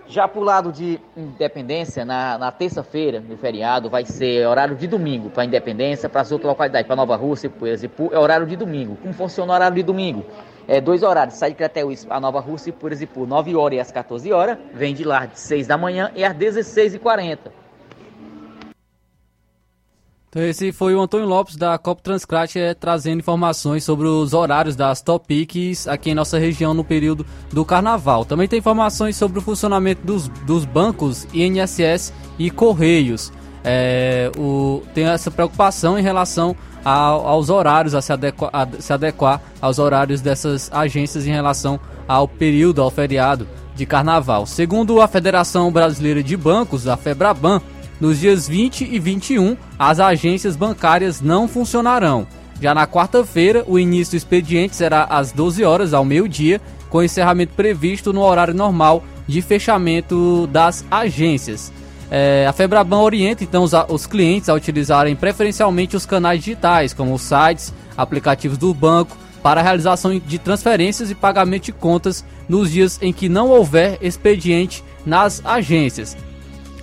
[0.06, 4.86] Já para o lado de Independência, na, na terça-feira, no feriado, vai ser horário de
[4.86, 8.46] domingo para Independência, para as outras localidades, para Nova Rússia, Poeiras e Pu, é horário
[8.46, 8.96] de domingo.
[8.96, 10.24] Como funciona o horário de domingo?
[10.68, 13.76] É, dois horários, sai de Crateús a Nova Rússia e Poeiras e Pu, 9 horas
[13.76, 17.38] e às 14 horas, vem de lá de 6 da manhã e às 16h40.
[20.28, 24.76] Então esse foi o Antônio Lopes da Copa Transcrat é, trazendo informações sobre os horários
[24.76, 28.24] das Topics aqui em nossa região no período do carnaval.
[28.24, 33.32] Também tem informações sobre o funcionamento dos, dos bancos INSS e Correios.
[33.64, 36.54] É, o, tem essa preocupação em relação
[36.86, 41.80] ao, aos horários, a se, adequa, a se adequar aos horários dessas agências em relação
[42.06, 44.46] ao período, ao feriado de carnaval.
[44.46, 47.60] Segundo a Federação Brasileira de Bancos, a FEBRABAN,
[48.00, 52.24] nos dias 20 e 21, as agências bancárias não funcionarão.
[52.60, 57.54] Já na quarta-feira, o início do expediente será às 12 horas, ao meio-dia, com encerramento
[57.54, 61.72] previsto no horário normal de fechamento das agências.
[62.10, 67.14] É, a Febraban orienta então os, os, clientes a utilizarem preferencialmente os canais digitais, como
[67.14, 72.70] os sites, aplicativos do banco, para a realização de transferências e pagamento de contas nos
[72.70, 76.16] dias em que não houver expediente nas agências.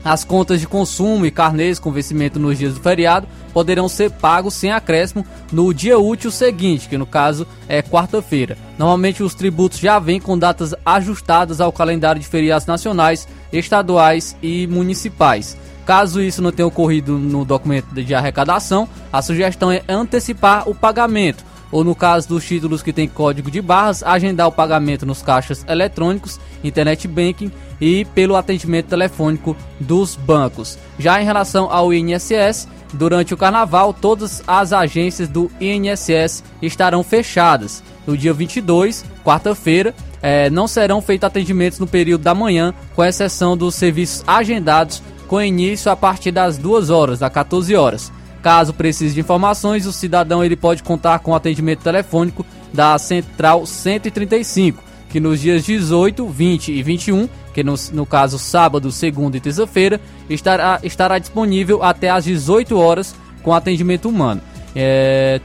[0.04, 4.54] As contas de consumo e carnês com vencimento nos dias do feriado poderão ser pagos
[4.54, 8.58] sem acréscimo no dia útil seguinte, que no caso é quarta-feira.
[8.78, 14.68] Normalmente os tributos já vêm com datas ajustadas ao calendário de feriados nacionais, estaduais e
[14.68, 15.56] municipais.
[15.86, 21.44] Caso isso não tenha ocorrido no documento de arrecadação, a sugestão é antecipar o pagamento,
[21.72, 25.66] ou no caso dos títulos que têm código de barras, agendar o pagamento nos caixas
[25.68, 27.52] eletrônicos, internet banking
[27.82, 30.78] e pelo atendimento telefônico dos bancos.
[30.98, 37.84] Já em relação ao INSS, durante o carnaval, todas as agências do INSS estarão fechadas.
[38.06, 39.94] No dia 22, quarta-feira,
[40.24, 45.42] eh, não serão feitos atendimentos no período da manhã, com exceção dos serviços agendados com
[45.42, 48.12] início a partir das 2 horas, das 14 horas.
[48.42, 54.94] Caso precise de informações, o cidadão ele pode contar com atendimento telefônico da Central 135
[55.14, 60.02] que nos dias 18, 20 e 21, que no, no caso sábado, segunda e terça-feira,
[60.28, 64.42] estará, estará disponível até às 18 horas com atendimento humano.
[64.76, 65.40] É,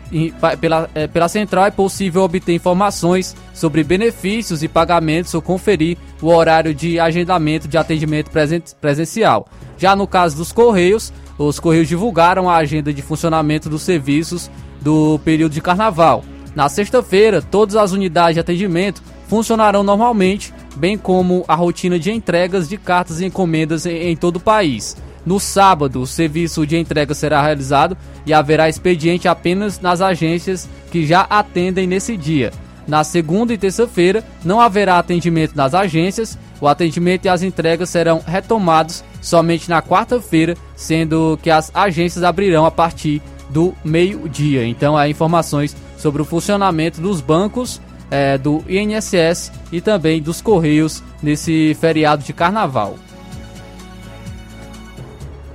[0.61, 6.29] pela, é, pela central é possível obter informações sobre benefícios e pagamentos ou conferir o
[6.29, 9.47] horário de agendamento de atendimento presen presencial.
[9.77, 14.51] Já no caso dos Correios, os Correios divulgaram a agenda de funcionamento dos serviços
[14.81, 16.25] do período de carnaval.
[16.55, 22.69] Na sexta-feira, todas as unidades de atendimento funcionarão normalmente, bem como a rotina de entregas
[22.69, 24.97] de cartas e encomendas em, em todo o país.
[25.29, 27.95] No sábado, o serviço de entrega será realizado
[28.25, 32.51] e haverá expediente apenas nas agências que já atendem nesse dia.
[32.87, 36.39] Na segunda e terça-feira, não haverá atendimento nas agências.
[36.63, 42.65] O atendimento e as entregas serão retomados somente na quarta-feira, sendo que as agências abrirão
[42.65, 44.65] a partir do meio-dia.
[44.65, 51.03] Então, há informações sobre o funcionamento dos bancos é, do INSS e também dos Correios
[51.23, 52.97] nesse feriado de carnaval.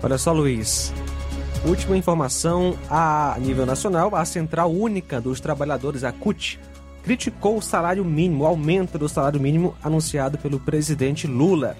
[0.04, 0.94] Olha só, Luiz.
[1.66, 6.60] Última informação a nível nacional, a Central Única dos Trabalhadores, a CUT,
[7.04, 11.78] criticou o salário mínimo, o aumento do salário mínimo anunciado pelo presidente Lula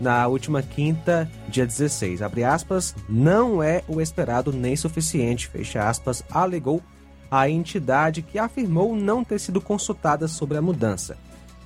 [0.00, 2.22] na última quinta, dia 16.
[2.22, 6.82] Abre aspas, não é o esperado nem suficiente, fecha aspas, alegou
[7.30, 11.18] a entidade que afirmou não ter sido consultada sobre a mudança.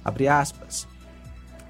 [0.04, 0.88] Abre aspas.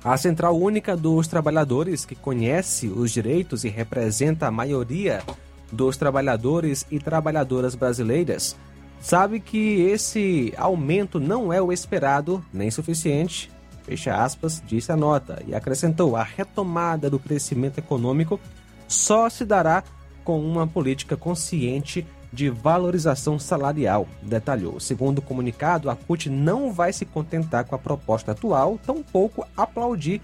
[0.03, 5.23] A Central Única dos Trabalhadores, que conhece os direitos e representa a maioria
[5.71, 8.57] dos trabalhadores e trabalhadoras brasileiras,
[8.99, 13.51] sabe que esse aumento não é o esperado nem suficiente,
[13.83, 18.41] fecha aspas, disse a nota, e acrescentou: a retomada do crescimento econômico
[18.89, 19.85] só se dará
[20.25, 24.79] com uma política consciente de valorização salarial, detalhou.
[24.79, 30.23] Segundo o comunicado, a CUT não vai se contentar com a proposta atual, tampouco aplaudir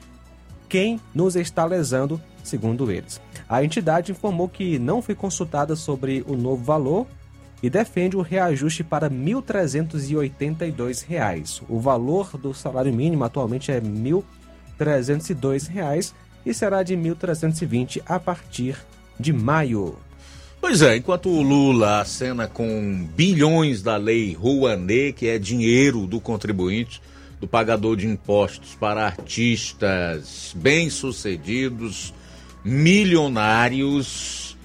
[0.68, 3.20] quem nos está lesando, segundo eles.
[3.48, 7.06] A entidade informou que não foi consultada sobre o novo valor
[7.62, 11.62] e defende o reajuste para R$ 1.382.
[11.68, 13.80] O valor do salário mínimo atualmente é R$
[14.78, 16.12] 1.302
[16.44, 18.76] e será de R$ 1.320 a partir
[19.18, 19.96] de maio.
[20.68, 26.20] Pois é, enquanto o Lula acena com bilhões da lei Rouanet, que é dinheiro do
[26.20, 27.00] contribuinte,
[27.40, 32.12] do pagador de impostos para artistas bem-sucedidos,
[32.64, 34.56] milionários,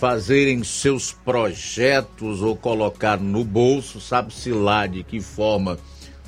[0.00, 5.76] fazerem seus projetos ou colocar no bolso, sabe-se lá de que forma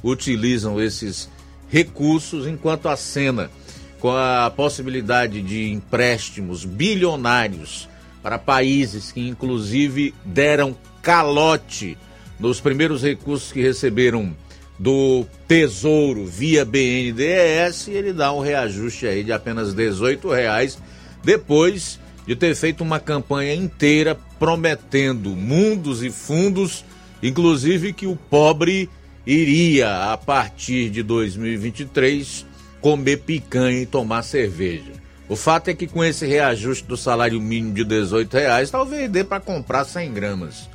[0.04, 1.26] utilizam esses
[1.70, 3.50] recursos, enquanto acena
[3.98, 7.88] com a possibilidade de empréstimos bilionários
[8.26, 11.96] para países que, inclusive, deram calote
[12.40, 14.36] nos primeiros recursos que receberam
[14.76, 20.76] do Tesouro via BNDES, ele dá um reajuste aí de apenas 18 reais,
[21.22, 26.84] depois de ter feito uma campanha inteira prometendo mundos e fundos,
[27.22, 28.90] inclusive que o pobre
[29.24, 32.44] iria, a partir de 2023,
[32.80, 35.05] comer picanha e tomar cerveja.
[35.28, 39.24] O fato é que com esse reajuste do salário mínimo de 18 reais, talvez dê
[39.24, 40.68] para comprar 100 gramas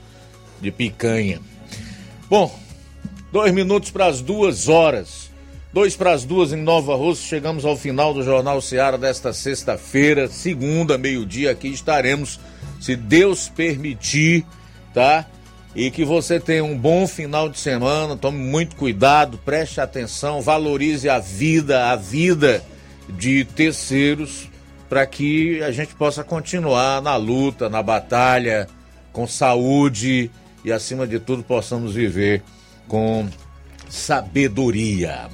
[0.59, 1.39] de picanha.
[2.29, 2.53] Bom,
[3.31, 5.31] dois minutos para as duas horas.
[5.73, 7.29] Dois para as duas em Nova Rússia.
[7.29, 11.51] Chegamos ao final do Jornal Seara desta sexta-feira, segunda, meio-dia.
[11.51, 12.37] Aqui estaremos,
[12.81, 14.45] se Deus permitir,
[14.93, 15.25] tá?
[15.73, 18.17] E que você tenha um bom final de semana.
[18.17, 22.61] Tome muito cuidado, preste atenção, valorize a vida, a vida
[23.17, 24.49] de terceiros
[24.89, 28.67] para que a gente possa continuar na luta, na batalha,
[29.13, 30.29] com saúde
[30.65, 32.43] e, acima de tudo, possamos viver
[32.87, 33.27] com
[33.89, 35.29] sabedoria.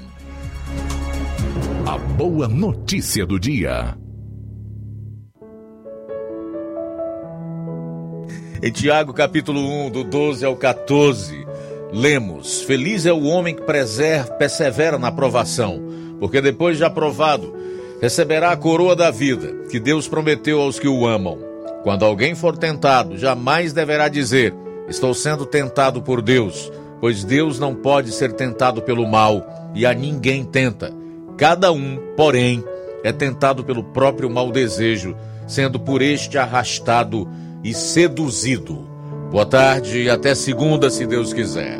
[1.85, 3.97] A boa notícia do dia.
[8.61, 11.47] Em Tiago, capítulo 1, do 12 ao 14,
[11.91, 13.63] lemos: Feliz é o homem que
[14.37, 15.81] persevera na provação,
[16.19, 17.55] porque depois de aprovado,
[18.01, 21.39] receberá a coroa da vida que Deus prometeu aos que o amam.
[21.83, 24.53] Quando alguém for tentado, jamais deverá dizer:
[24.87, 29.93] Estou sendo tentado por Deus, pois Deus não pode ser tentado pelo mal e a
[29.93, 30.93] ninguém tenta.
[31.37, 32.63] Cada um, porém,
[33.03, 35.15] é tentado pelo próprio mau desejo,
[35.47, 37.27] sendo por este arrastado
[37.63, 38.87] e seduzido.
[39.31, 41.79] Boa tarde e até segunda, se Deus quiser.